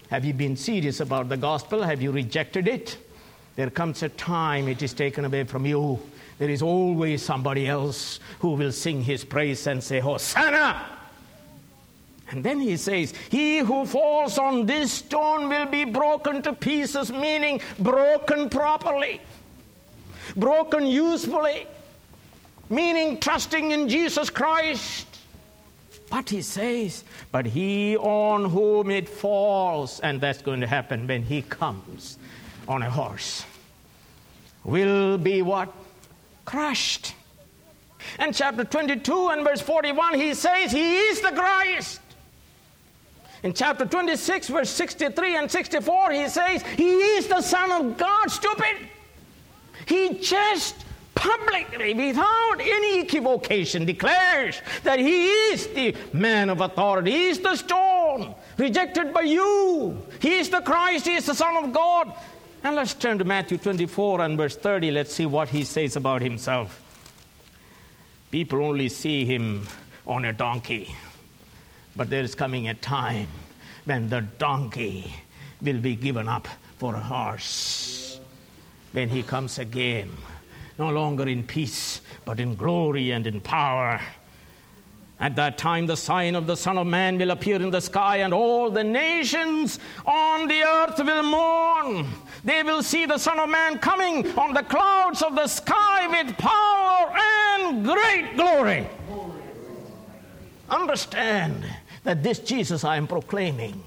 Have 0.10 0.26
you 0.26 0.34
been 0.34 0.56
serious 0.56 1.00
about 1.00 1.30
the 1.30 1.38
gospel? 1.38 1.82
Have 1.84 2.02
you 2.02 2.12
rejected 2.12 2.68
it? 2.68 2.98
There 3.56 3.70
comes 3.70 4.04
a 4.04 4.10
time 4.10 4.68
it 4.68 4.82
is 4.82 4.94
taken 4.94 5.26
away 5.26 5.46
from 5.46 5.66
you. 5.66 6.00
There 6.38 6.50
is 6.50 6.62
always 6.62 7.24
somebody 7.24 7.68
else 7.68 8.20
who 8.40 8.50
will 8.50 8.72
sing 8.72 9.02
his 9.02 9.24
praise 9.24 9.68
and 9.68 9.84
say, 9.84 10.00
Hosanna! 10.00 10.86
And 12.32 12.44
then 12.44 12.60
he 12.60 12.76
says, 12.76 13.14
He 13.30 13.60
who 13.60 13.86
falls 13.86 14.38
on 14.38 14.66
this 14.66 14.92
stone 14.92 15.48
will 15.48 15.68
be 15.68 15.86
broken 15.86 16.42
to 16.42 16.54
pieces, 16.54 17.12
meaning 17.12 17.62
broken 17.80 18.50
properly 18.50 19.22
broken 20.36 20.86
usefully, 20.86 21.68
meaning 22.70 23.20
trusting 23.20 23.72
in 23.72 23.90
Jesus 23.90 24.30
Christ. 24.30 25.08
But 26.10 26.30
he 26.30 26.42
says, 26.42 27.04
but 27.32 27.46
he 27.46 27.98
on 27.98 28.46
whom 28.46 28.92
it 28.92 29.10
falls, 29.10 30.00
and 30.02 30.22
that's 30.22 30.42
going 30.42 30.62
to 30.62 30.68
happen 30.68 31.08
when 31.08 31.24
he 31.24 31.42
comes 31.42 32.18
on 32.68 32.82
a 32.82 32.90
horse, 32.90 33.46
will 34.64 35.18
be 35.18 35.42
what? 35.42 35.74
Crushed. 36.46 37.16
And 38.20 38.36
chapter 38.36 38.64
22 38.64 39.30
and 39.30 39.44
verse 39.44 39.62
41, 39.62 40.20
he 40.20 40.34
says, 40.34 40.72
He 40.72 40.98
is 40.98 41.22
the 41.22 41.32
Christ. 41.32 42.02
In 43.44 43.54
chapter 43.54 43.86
26, 43.86 44.48
verse 44.48 44.70
63 44.70 45.38
and 45.38 45.52
64, 45.52 46.12
he 46.12 46.28
says, 46.30 46.62
He 46.64 46.90
is 46.90 47.28
the 47.28 47.42
Son 47.42 47.72
of 47.72 47.98
God, 47.98 48.32
stupid. 48.32 48.78
He 49.88 50.20
just 50.20 50.85
publicly, 51.26 51.94
without 51.94 52.58
any 52.60 53.02
equivocation, 53.02 53.86
declares 53.86 54.62
that 54.84 55.00
he 55.00 55.28
is 55.28 55.68
the 55.68 55.96
man 56.14 56.50
of 56.50 56.62
authority. 56.62 57.12
He 57.12 57.28
is 57.28 57.40
the 57.40 57.56
stone 57.56 58.36
rejected 58.58 59.14
by 59.14 59.22
you. 59.22 60.02
He 60.22 60.36
is 60.40 60.50
the 60.50 60.62
Christ. 60.62 61.08
He 61.08 61.16
is 61.16 61.26
the 61.26 61.34
Son 61.34 61.64
of 61.64 61.74
God. 61.74 62.14
And 62.64 62.76
let's 62.76 62.94
turn 62.94 63.18
to 63.20 63.24
Matthew 63.24 63.58
24 63.58 64.22
and 64.22 64.38
verse 64.38 64.56
30. 64.56 64.92
Let's 64.92 65.14
see 65.14 65.26
what 65.26 65.50
he 65.50 65.64
says 65.64 65.96
about 65.96 66.22
himself. 66.22 66.82
People 68.32 68.64
only 68.64 68.90
see 68.90 69.26
him 69.26 69.68
on 70.06 70.26
a 70.26 70.34
donkey, 70.34 70.94
but 71.96 72.10
there 72.10 72.24
is 72.24 72.36
coming 72.36 72.68
a 72.68 72.74
time 72.74 73.28
when 73.86 74.10
the 74.10 74.22
donkey 74.22 75.14
will 75.62 75.80
be 75.80 75.96
given 75.96 76.28
up 76.28 76.48
for 76.78 76.96
a 76.96 77.00
horse 77.00 78.20
when 78.92 79.10
he 79.10 79.22
comes 79.24 79.60
again, 79.60 80.10
no 80.78 80.90
longer 80.90 81.28
in 81.28 81.44
peace, 81.44 82.02
but 82.26 82.40
in 82.40 82.56
glory 82.56 83.12
and 83.12 83.26
in 83.28 83.42
power. 83.42 84.02
At 85.20 85.38
that 85.38 85.58
time, 85.58 85.86
the 85.86 85.96
sign 85.96 86.36
of 86.36 86.46
the 86.46 86.58
Son 86.58 86.78
of 86.78 86.88
Man 86.88 87.18
will 87.18 87.32
appear 87.32 87.62
in 87.62 87.72
the 87.72 87.80
sky, 87.80 88.18
and 88.18 88.34
all 88.34 88.70
the 88.70 88.84
nations 88.84 89.80
on 90.06 90.48
the 90.48 90.62
earth 90.62 91.00
will 91.00 91.24
mourn. 91.24 92.08
They 92.44 92.64
will 92.64 92.84
see 92.84 93.06
the 93.06 93.18
Son 93.18 93.40
of 93.40 93.48
Man 93.48 93.80
coming 93.80 94.28
on 94.38 94.54
the 94.54 94.64
clouds 94.64 95.22
of 95.22 95.36
the 95.36 95.48
sky 95.48 96.08
with 96.08 96.38
power 96.38 97.14
and 97.18 97.86
great 97.86 98.36
glory. 98.36 98.88
Understand 100.70 101.66
that 102.04 102.22
this 102.22 102.40
Jesus 102.40 102.84
I 102.84 102.98
am 102.98 103.08
proclaiming, 103.08 103.82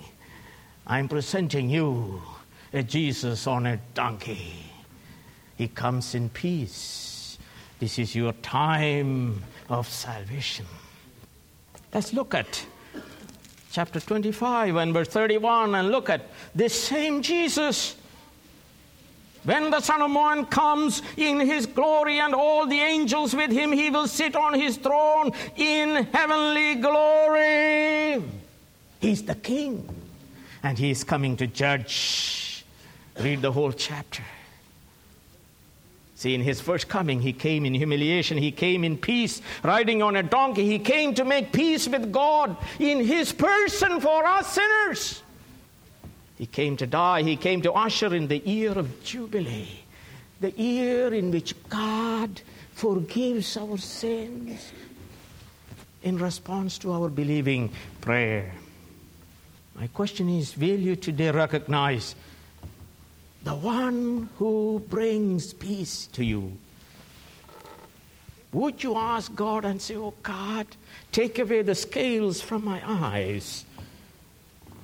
I 0.86 0.98
am 0.98 1.08
presenting 1.08 1.68
you 1.68 2.22
a 2.72 2.82
Jesus 2.82 3.46
on 3.46 3.66
a 3.66 3.78
donkey. 3.92 4.67
He 5.58 5.66
comes 5.66 6.14
in 6.14 6.28
peace. 6.28 7.36
This 7.80 7.98
is 7.98 8.14
your 8.14 8.32
time 8.32 9.42
of 9.68 9.88
salvation. 9.88 10.66
Let's 11.92 12.12
look 12.12 12.32
at 12.32 12.64
chapter 13.72 13.98
25 13.98 14.76
and 14.76 14.94
verse 14.94 15.08
31 15.08 15.74
and 15.74 15.90
look 15.90 16.10
at 16.10 16.22
this 16.54 16.80
same 16.80 17.22
Jesus. 17.22 17.96
When 19.42 19.70
the 19.70 19.80
Son 19.80 20.00
of 20.00 20.12
Man 20.12 20.46
comes 20.46 21.02
in 21.16 21.40
his 21.40 21.66
glory 21.66 22.20
and 22.20 22.36
all 22.36 22.64
the 22.66 22.78
angels 22.78 23.34
with 23.34 23.50
him, 23.50 23.72
he 23.72 23.90
will 23.90 24.06
sit 24.06 24.36
on 24.36 24.54
his 24.54 24.76
throne 24.76 25.32
in 25.56 26.04
heavenly 26.12 26.76
glory. 26.76 28.22
He's 29.00 29.24
the 29.24 29.34
king 29.34 29.88
and 30.62 30.78
he 30.78 30.92
is 30.92 31.02
coming 31.02 31.36
to 31.38 31.48
judge. 31.48 32.64
Read 33.18 33.42
the 33.42 33.50
whole 33.50 33.72
chapter. 33.72 34.22
See, 36.18 36.34
in 36.34 36.40
his 36.40 36.60
first 36.60 36.88
coming, 36.88 37.20
he 37.20 37.32
came 37.32 37.64
in 37.64 37.74
humiliation, 37.74 38.38
he 38.38 38.50
came 38.50 38.82
in 38.82 38.98
peace, 38.98 39.40
riding 39.62 40.02
on 40.02 40.16
a 40.16 40.22
donkey. 40.24 40.66
He 40.66 40.80
came 40.80 41.14
to 41.14 41.24
make 41.24 41.52
peace 41.52 41.86
with 41.86 42.10
God 42.10 42.56
in 42.80 43.04
his 43.04 43.32
person 43.32 44.00
for 44.00 44.26
us 44.26 44.52
sinners. 44.52 45.22
He 46.36 46.46
came 46.46 46.76
to 46.78 46.88
die, 46.88 47.22
he 47.22 47.36
came 47.36 47.62
to 47.62 47.72
usher 47.72 48.12
in 48.12 48.26
the 48.26 48.38
year 48.38 48.72
of 48.72 49.04
Jubilee, 49.04 49.78
the 50.40 50.50
year 50.50 51.14
in 51.14 51.30
which 51.30 51.54
God 51.68 52.40
forgives 52.72 53.56
our 53.56 53.78
sins 53.78 54.72
in 56.02 56.18
response 56.18 56.78
to 56.78 56.90
our 56.90 57.10
believing 57.10 57.70
prayer. 58.00 58.52
My 59.76 59.86
question 59.86 60.28
is 60.28 60.56
will 60.56 60.80
you 60.80 60.96
today 60.96 61.30
recognize? 61.30 62.16
The 63.48 63.54
one 63.54 64.28
who 64.36 64.78
brings 64.90 65.54
peace 65.54 66.06
to 66.08 66.22
you. 66.22 66.52
Would 68.52 68.82
you 68.82 68.94
ask 68.94 69.34
God 69.34 69.64
and 69.64 69.80
say, 69.80 69.96
Oh 69.96 70.12
God, 70.22 70.66
take 71.12 71.38
away 71.38 71.62
the 71.62 71.74
scales 71.74 72.42
from 72.42 72.62
my 72.62 72.82
eyes 72.84 73.64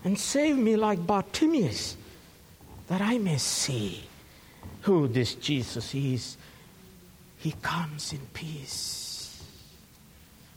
and 0.02 0.18
save 0.18 0.56
me 0.56 0.76
like 0.76 1.06
Bartimaeus, 1.06 1.98
that 2.86 3.02
I 3.02 3.18
may 3.18 3.36
see 3.36 4.02
who 4.80 5.08
this 5.08 5.34
Jesus 5.34 5.94
is? 5.94 6.38
He 7.36 7.52
comes 7.60 8.14
in 8.14 8.20
peace. 8.32 9.44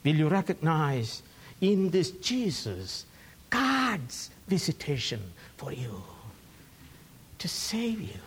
Will 0.06 0.16
you 0.16 0.30
recognize 0.30 1.24
in 1.60 1.90
this 1.90 2.12
Jesus 2.12 3.06
God's 3.50 4.30
visitation 4.48 5.20
for 5.58 5.74
you? 5.74 6.02
To 7.40 7.48
save 7.48 8.02
you. 8.02 8.20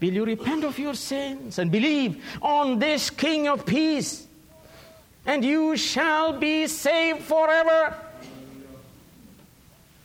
Will 0.00 0.12
you 0.12 0.24
repent 0.24 0.64
of 0.64 0.78
your 0.78 0.94
sins 0.94 1.58
and 1.58 1.70
believe 1.70 2.22
on 2.42 2.78
this 2.78 3.10
King 3.10 3.48
of 3.48 3.64
peace? 3.64 4.26
And 5.24 5.44
you 5.44 5.76
shall 5.76 6.38
be 6.38 6.66
saved 6.66 7.22
forever. 7.22 7.96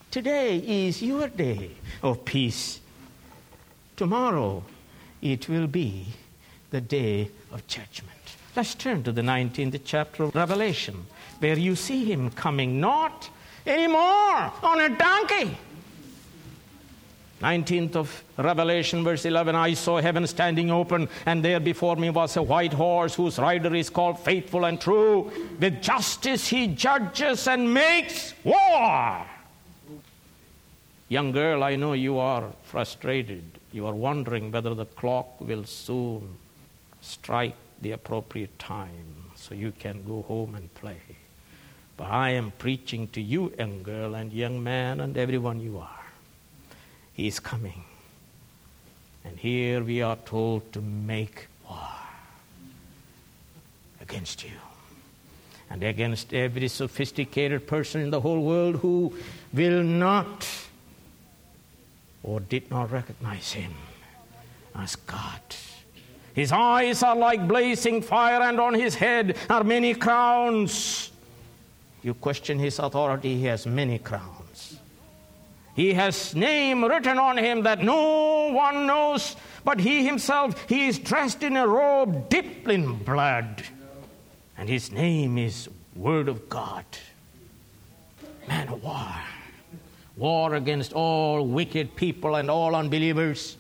Today 0.10 0.58
is 0.58 1.02
your 1.02 1.28
day 1.28 1.72
of 2.02 2.26
peace. 2.26 2.80
tomorrow 3.96 4.64
it 5.22 5.48
will 5.48 5.68
be 5.68 6.08
the 6.72 6.82
day 6.82 7.30
of 7.52 7.66
judgment. 7.68 8.18
Let's 8.56 8.74
turn 8.74 9.04
to 9.04 9.12
the 9.12 9.22
19th 9.22 9.80
chapter 9.86 10.24
of 10.24 10.36
Revelation, 10.36 11.06
where 11.40 11.58
you 11.58 11.76
see 11.76 12.04
him 12.04 12.32
coming 12.32 12.82
not 12.82 13.30
anymore 13.66 14.52
on 14.64 14.82
a 14.82 14.90
donkey. 14.90 15.56
19th 17.42 17.96
of 17.96 18.24
Revelation, 18.38 19.04
verse 19.04 19.26
11 19.26 19.56
I 19.56 19.74
saw 19.74 20.00
heaven 20.00 20.28
standing 20.28 20.70
open, 20.70 21.10
and 21.26 21.44
there 21.44 21.60
before 21.60 21.96
me 21.96 22.12
was 22.12 22.38
a 22.38 22.44
white 22.44 22.74
horse 22.74 23.16
whose 23.16 23.40
rider 23.40 23.74
is 23.74 23.90
called 23.90 24.20
Faithful 24.20 24.66
and 24.66 24.80
True. 24.80 25.32
With 25.60 25.82
justice 25.82 26.48
he 26.48 26.68
judges 26.68 27.48
and 27.48 27.74
makes 27.74 28.36
war. 28.44 29.26
Young 31.10 31.32
girl, 31.32 31.64
I 31.64 31.76
know 31.76 31.94
you 31.94 32.20
are 32.20 32.46
frustrated. 32.64 33.44
You 33.74 33.88
are 33.88 33.96
wondering 33.96 34.52
whether 34.52 34.76
the 34.76 34.86
clock 34.86 35.42
will 35.42 35.66
soon 35.66 36.38
strike 37.02 37.56
the 37.82 37.94
appropriate 37.94 38.58
time 38.60 39.32
so 39.36 39.56
you 39.56 39.72
can 39.72 40.04
go 40.04 40.22
home 40.22 40.54
and 40.54 40.72
play. 40.76 41.02
But 41.98 42.12
I 42.12 42.30
am 42.32 42.52
preaching 42.60 43.08
to 43.10 43.22
you, 43.22 43.52
young 43.58 43.82
girl 43.82 44.14
and 44.14 44.32
young 44.32 44.64
man, 44.64 45.00
and 45.00 45.18
everyone 45.18 45.60
you 45.60 45.80
are. 45.80 46.01
He 47.14 47.28
is 47.28 47.40
coming. 47.40 47.84
And 49.24 49.38
here 49.38 49.84
we 49.84 50.02
are 50.02 50.16
told 50.16 50.72
to 50.74 50.82
make 50.82 51.48
war 51.70 51.78
against 54.02 54.44
you 54.44 54.58
and 55.70 55.84
against 55.84 56.34
every 56.34 56.68
sophisticated 56.68 57.68
person 57.68 58.02
in 58.02 58.10
the 58.10 58.20
whole 58.20 58.42
world 58.42 58.78
who 58.78 59.16
will 59.54 59.84
not 59.84 60.48
or 62.24 62.40
did 62.40 62.70
not 62.70 62.92
recognize 62.92 63.54
him 63.54 63.74
as 64.76 64.96
God. 64.96 65.42
His 66.34 66.52
eyes 66.52 67.04
are 67.04 67.16
like 67.16 67.48
blazing 67.48 68.02
fire, 68.02 68.42
and 68.42 68.60
on 68.60 68.74
his 68.74 68.96
head 68.96 69.38
are 69.50 69.64
many 69.64 69.94
crowns. 69.94 71.12
You 72.04 72.14
question 72.14 72.58
his 72.58 72.80
authority, 72.80 73.38
he 73.38 73.46
has 73.46 73.66
many 73.66 74.00
crowns. 74.00 74.41
He 75.76 75.94
has 75.94 76.36
name 76.36 76.84
written 76.84 77.18
on 77.18 77.38
him 77.38 77.64
that 77.64 77.84
no 77.84 78.52
one 78.52 78.86
knows 78.86 79.36
but 79.64 79.80
he 79.80 80.06
himself. 80.06 80.68
He 80.68 80.88
is 80.88 81.00
dressed 81.00 81.44
in 81.44 81.56
a 81.56 81.68
robe 81.68 82.30
dipped 82.30 82.68
in 82.68 82.96
blood, 82.96 83.64
and 84.58 84.68
his 84.68 84.92
name 84.92 85.38
is 85.38 85.70
Word 85.96 86.28
of 86.28 86.50
God. 86.50 86.86
Man 88.48 88.68
of 88.70 88.84
war. 88.84 89.08
War 90.18 90.56
against 90.56 90.94
all 90.94 91.46
wicked 91.46 91.96
people 91.96 92.36
and 92.36 92.50
all 92.50 92.76
unbelievers. 92.76 93.56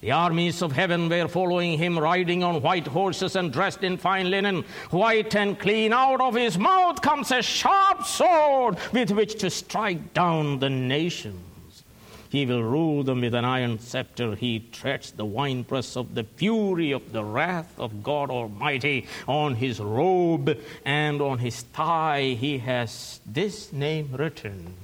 The 0.00 0.12
armies 0.12 0.62
of 0.62 0.72
heaven 0.72 1.08
were 1.08 1.26
following 1.26 1.76
him, 1.76 1.98
riding 1.98 2.44
on 2.44 2.62
white 2.62 2.86
horses 2.86 3.34
and 3.34 3.52
dressed 3.52 3.82
in 3.82 3.96
fine 3.96 4.30
linen, 4.30 4.64
white 4.90 5.34
and 5.34 5.58
clean. 5.58 5.92
Out 5.92 6.20
of 6.20 6.34
his 6.34 6.56
mouth 6.56 7.02
comes 7.02 7.32
a 7.32 7.42
sharp 7.42 8.04
sword 8.04 8.78
with 8.92 9.10
which 9.10 9.40
to 9.40 9.50
strike 9.50 10.14
down 10.14 10.60
the 10.60 10.70
nations. 10.70 11.82
He 12.30 12.44
will 12.46 12.62
rule 12.62 13.02
them 13.02 13.22
with 13.22 13.34
an 13.34 13.44
iron 13.44 13.78
scepter. 13.78 14.34
He 14.36 14.60
treads 14.70 15.12
the 15.12 15.24
winepress 15.24 15.96
of 15.96 16.14
the 16.14 16.24
fury 16.24 16.92
of 16.92 17.12
the 17.12 17.24
wrath 17.24 17.72
of 17.78 18.02
God 18.02 18.30
Almighty. 18.30 19.06
On 19.26 19.54
his 19.54 19.80
robe 19.80 20.60
and 20.84 21.22
on 21.22 21.38
his 21.38 21.62
thigh, 21.62 22.36
he 22.38 22.58
has 22.58 23.20
this 23.26 23.72
name 23.72 24.10
written 24.12 24.74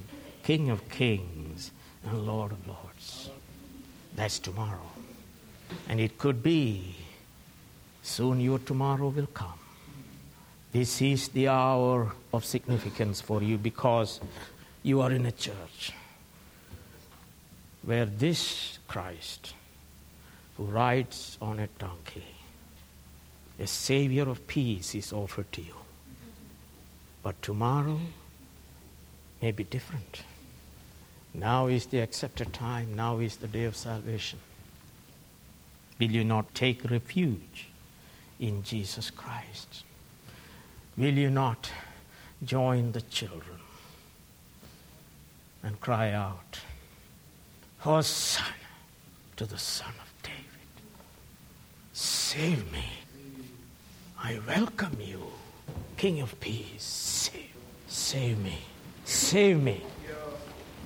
King 0.42 0.70
of 0.70 0.88
Kings 0.88 1.70
and 2.02 2.26
Lord 2.26 2.52
of 2.52 2.66
Lords. 2.66 3.30
That's 4.16 4.38
tomorrow. 4.38 4.93
And 5.88 6.00
it 6.00 6.18
could 6.18 6.42
be 6.42 6.96
soon 8.02 8.40
your 8.40 8.58
tomorrow 8.58 9.08
will 9.08 9.26
come. 9.26 9.58
This 10.72 11.00
is 11.02 11.28
the 11.28 11.48
hour 11.48 12.12
of 12.32 12.44
significance 12.44 13.20
for 13.20 13.42
you 13.42 13.58
because 13.58 14.20
you 14.82 15.00
are 15.00 15.12
in 15.12 15.24
a 15.24 15.32
church 15.32 15.92
where 17.82 18.06
this 18.06 18.78
Christ, 18.88 19.54
who 20.56 20.64
rides 20.64 21.38
on 21.40 21.60
a 21.60 21.68
donkey, 21.78 22.24
a 23.58 23.66
savior 23.66 24.28
of 24.28 24.46
peace, 24.46 24.94
is 24.94 25.12
offered 25.12 25.50
to 25.52 25.62
you. 25.62 25.74
But 27.22 27.40
tomorrow 27.40 28.00
may 29.40 29.52
be 29.52 29.64
different. 29.64 30.22
Now 31.32 31.66
is 31.66 31.86
the 31.86 32.00
accepted 32.00 32.52
time, 32.52 32.94
now 32.94 33.18
is 33.18 33.36
the 33.36 33.48
day 33.48 33.64
of 33.64 33.76
salvation. 33.76 34.38
Will 36.04 36.10
you 36.10 36.24
not 36.24 36.54
take 36.54 36.90
refuge 36.90 37.68
in 38.38 38.62
Jesus 38.62 39.08
Christ? 39.08 39.84
Will 40.98 41.14
you 41.14 41.30
not 41.30 41.70
join 42.44 42.92
the 42.92 43.00
children 43.00 43.56
and 45.62 45.80
cry 45.80 46.10
out, 46.10 46.60
Hosanna 47.78 48.48
to 49.38 49.46
the 49.46 49.56
Son 49.56 49.94
of 49.98 50.12
David? 50.22 50.74
Save 51.94 52.70
me. 52.70 52.84
I 54.22 54.40
welcome 54.46 54.98
you, 55.00 55.22
King 55.96 56.20
of 56.20 56.38
Peace. 56.38 56.82
Save, 56.84 57.54
save 57.88 58.38
me. 58.40 58.58
Save 59.06 59.62
me 59.62 59.80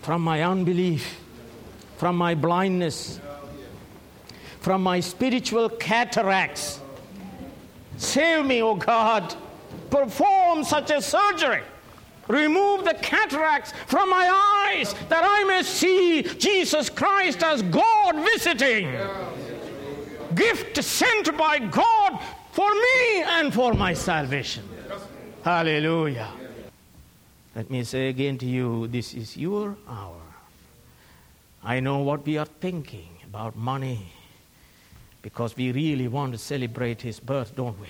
from 0.01 0.23
my 0.23 0.45
unbelief, 0.45 1.19
from 1.97 2.15
my 2.15 2.37
blindness 2.37 3.19
from 4.69 4.83
my 4.83 5.01
spiritual 5.01 5.71
cataracts. 5.71 6.81
Save 7.97 8.45
me, 8.45 8.61
O 8.61 8.75
God. 8.75 9.35
Perform 9.89 10.63
such 10.63 10.91
a 10.91 11.01
surgery. 11.01 11.63
Remove 12.29 12.85
the 12.85 12.93
cataracts 13.01 13.73
from 13.87 14.11
my 14.11 14.29
eyes 14.69 14.95
that 15.09 15.25
I 15.25 15.45
may 15.45 15.63
see 15.63 16.21
Jesus 16.21 16.91
Christ 16.91 17.43
as 17.43 17.63
God 17.63 18.17
visiting. 18.17 18.93
Gift 20.35 20.77
sent 20.85 21.35
by 21.39 21.61
God 21.61 22.21
for 22.53 22.71
me 22.71 23.23
and 23.23 23.55
for 23.55 23.73
my 23.73 23.95
salvation. 23.95 24.65
Hallelujah. 25.45 26.29
Let 27.57 27.71
me 27.71 27.85
say 27.85 28.11
again 28.11 28.37
to 28.37 28.45
you 28.45 28.87
this 28.89 29.15
is 29.15 29.35
your 29.35 29.79
hour. 29.89 30.21
I 31.65 31.81
know 31.81 32.01
what 32.01 32.27
we 32.27 32.37
are 32.37 32.51
thinking 32.61 33.09
about 33.25 33.57
money 33.57 34.13
because 35.23 35.57
we 35.57 35.73
really 35.73 36.09
want 36.09 36.33
to 36.33 36.39
celebrate 36.39 37.03
his 37.03 37.21
birth, 37.21 37.55
don't 37.57 37.79
we? 37.81 37.89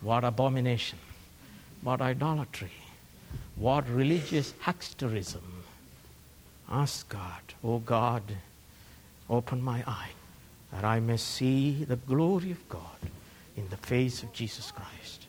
What 0.00 0.24
abomination, 0.24 0.98
what 1.82 2.00
idolatry, 2.00 2.72
what 3.56 3.88
religious 3.88 4.52
hucksterism. 4.62 5.42
Ask 6.70 7.08
God, 7.08 7.40
oh 7.64 7.78
God, 7.78 8.22
open 9.28 9.62
my 9.62 9.82
eye 9.86 10.10
that 10.72 10.84
I 10.84 11.00
may 11.00 11.16
see 11.16 11.84
the 11.84 11.96
glory 11.96 12.50
of 12.50 12.68
God 12.68 12.80
in 13.56 13.68
the 13.70 13.76
face 13.76 14.22
of 14.22 14.32
Jesus 14.32 14.70
Christ. 14.70 15.26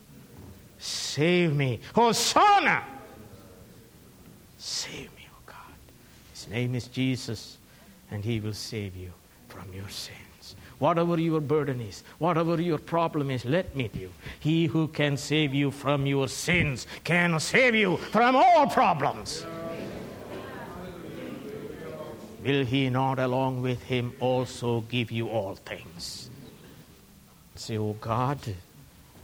Save 0.79 1.55
me, 1.55 1.79
Hosanna! 1.95 2.83
Save 4.57 5.13
me, 5.15 5.27
oh 5.31 5.41
God. 5.45 5.55
His 6.33 6.47
name 6.49 6.75
is 6.75 6.87
Jesus, 6.87 7.57
and 8.11 8.23
he 8.23 8.39
will 8.39 8.53
save 8.53 8.95
you 8.95 9.11
from 9.47 9.71
your 9.73 9.89
sin. 9.89 10.26
Whatever 10.79 11.19
your 11.19 11.41
burden 11.41 11.81
is, 11.81 12.03
whatever 12.19 12.61
your 12.61 12.77
problem 12.77 13.31
is, 13.31 13.45
let 13.45 13.75
me 13.75 13.87
do. 13.87 14.11
He 14.39 14.67
who 14.67 14.87
can 14.87 15.17
save 15.17 15.53
you 15.53 15.71
from 15.71 16.05
your 16.05 16.27
sins 16.27 16.85
can 17.03 17.39
save 17.39 17.73
you 17.73 17.97
from 17.97 18.35
all 18.35 18.67
problems. 18.67 19.45
Will 22.43 22.63
he 22.63 22.89
not, 22.89 23.17
along 23.17 23.61
with 23.61 23.81
him, 23.83 24.13
also 24.19 24.81
give 24.81 25.11
you 25.11 25.29
all 25.29 25.55
things? 25.55 26.29
Say, 27.55 27.77
Oh 27.77 27.93
God, 27.99 28.39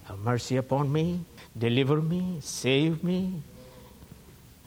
have 0.05 0.19
mercy 0.19 0.57
upon 0.57 0.91
me, 0.91 1.21
deliver 1.57 2.01
me, 2.01 2.39
save 2.41 3.03
me, 3.03 3.41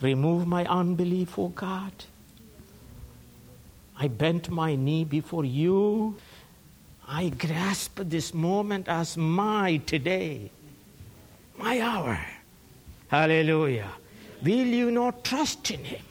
remove 0.01 0.47
my 0.47 0.65
unbelief, 0.65 1.37
O 1.37 1.43
oh 1.43 1.47
God. 1.49 1.91
I 3.99 4.07
bent 4.07 4.49
my 4.49 4.75
knee 4.75 5.03
before 5.03 5.43
you 5.43 6.15
I 7.07 7.29
grasp 7.29 7.99
this 8.03 8.33
moment 8.33 8.89
as 8.89 9.15
my 9.15 9.77
today, 9.85 10.51
my 11.57 11.79
hour. 11.79 12.19
Hallelujah. 13.07 13.89
Will 14.43 14.67
you 14.67 14.91
not 14.91 15.23
trust 15.23 15.71
in 15.71 15.83
Him, 15.85 16.03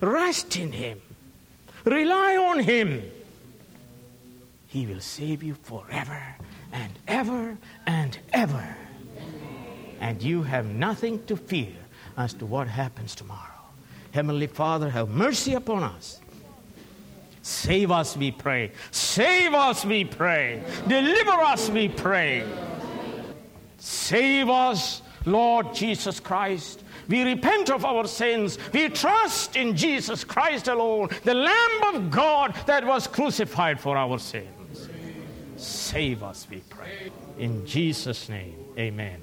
rest 0.00 0.56
in 0.56 0.72
Him, 0.72 1.00
rely 1.86 2.36
on 2.36 2.58
Him? 2.58 3.02
He 4.68 4.86
will 4.86 5.00
save 5.00 5.42
you 5.42 5.54
forever 5.54 6.22
and 6.70 6.92
ever 7.08 7.56
and 7.86 8.18
ever. 8.34 8.76
And 10.00 10.22
you 10.22 10.42
have 10.42 10.66
nothing 10.66 11.24
to 11.26 11.36
fear 11.36 11.72
as 12.18 12.34
to 12.34 12.46
what 12.46 12.68
happens 12.68 13.14
tomorrow. 13.14 13.40
Heavenly 14.12 14.48
Father, 14.48 14.90
have 14.90 15.08
mercy 15.08 15.54
upon 15.54 15.82
us. 15.82 16.20
Save 17.42 17.90
us, 17.90 18.16
we 18.16 18.30
pray. 18.30 18.70
Save 18.92 19.52
us, 19.52 19.84
we 19.84 20.04
pray. 20.04 20.62
Deliver 20.86 21.32
us, 21.32 21.68
we 21.68 21.88
pray. 21.88 22.44
Save 23.78 24.48
us, 24.48 25.02
Lord 25.26 25.74
Jesus 25.74 26.20
Christ. 26.20 26.84
We 27.08 27.24
repent 27.24 27.68
of 27.68 27.84
our 27.84 28.06
sins. 28.06 28.58
We 28.72 28.88
trust 28.88 29.56
in 29.56 29.76
Jesus 29.76 30.22
Christ 30.22 30.68
alone, 30.68 31.08
the 31.24 31.34
Lamb 31.34 31.94
of 31.94 32.10
God 32.12 32.54
that 32.66 32.86
was 32.86 33.08
crucified 33.08 33.80
for 33.80 33.96
our 33.96 34.18
sins. 34.20 34.88
Save 35.56 36.22
us, 36.22 36.46
we 36.48 36.62
pray. 36.70 37.10
In 37.38 37.66
Jesus' 37.66 38.28
name, 38.28 38.54
amen. 38.78 39.20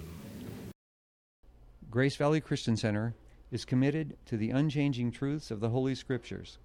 Grace 1.89 2.17
Valley 2.17 2.41
Christian 2.41 2.76
Center 2.76 3.15
is 3.51 3.65
committed 3.65 4.17
to 4.26 4.38
the 4.38 4.51
unchanging 4.51 5.11
truths 5.11 5.51
of 5.51 5.59
the 5.59 5.70
Holy 5.70 5.95
Scriptures. 5.95 6.57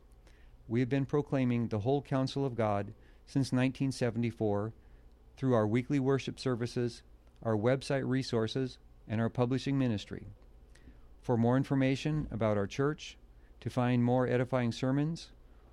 We 0.68 0.80
have 0.80 0.88
been 0.88 1.06
proclaiming 1.06 1.68
the 1.68 1.80
whole 1.80 2.02
counsel 2.02 2.44
of 2.46 2.54
God 2.54 2.92
since 3.26 3.52
1974 3.52 4.72
through 5.36 5.54
our 5.54 5.66
weekly 5.66 5.98
worship 5.98 6.38
services, 6.38 7.02
our 7.42 7.56
website 7.56 8.06
resources, 8.08 8.78
and 9.08 9.20
our 9.20 9.28
publishing 9.28 9.78
ministry. 9.78 10.26
For 11.20 11.36
more 11.36 11.56
information 11.56 12.28
about 12.30 12.56
our 12.56 12.66
church, 12.66 13.16
to 13.60 13.70
find 13.70 14.04
more 14.04 14.26
edifying 14.26 14.72
sermons, 14.72 15.30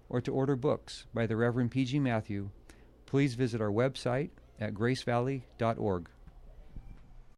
or 0.09 0.21
to 0.21 0.31
order 0.31 0.55
books 0.55 1.05
by 1.13 1.25
the 1.25 1.35
Reverend 1.35 1.71
P.G. 1.71 1.99
Matthew, 1.99 2.49
please 3.05 3.35
visit 3.35 3.61
our 3.61 3.71
website 3.71 4.29
at 4.59 4.73
gracevalley.org. 4.73 6.09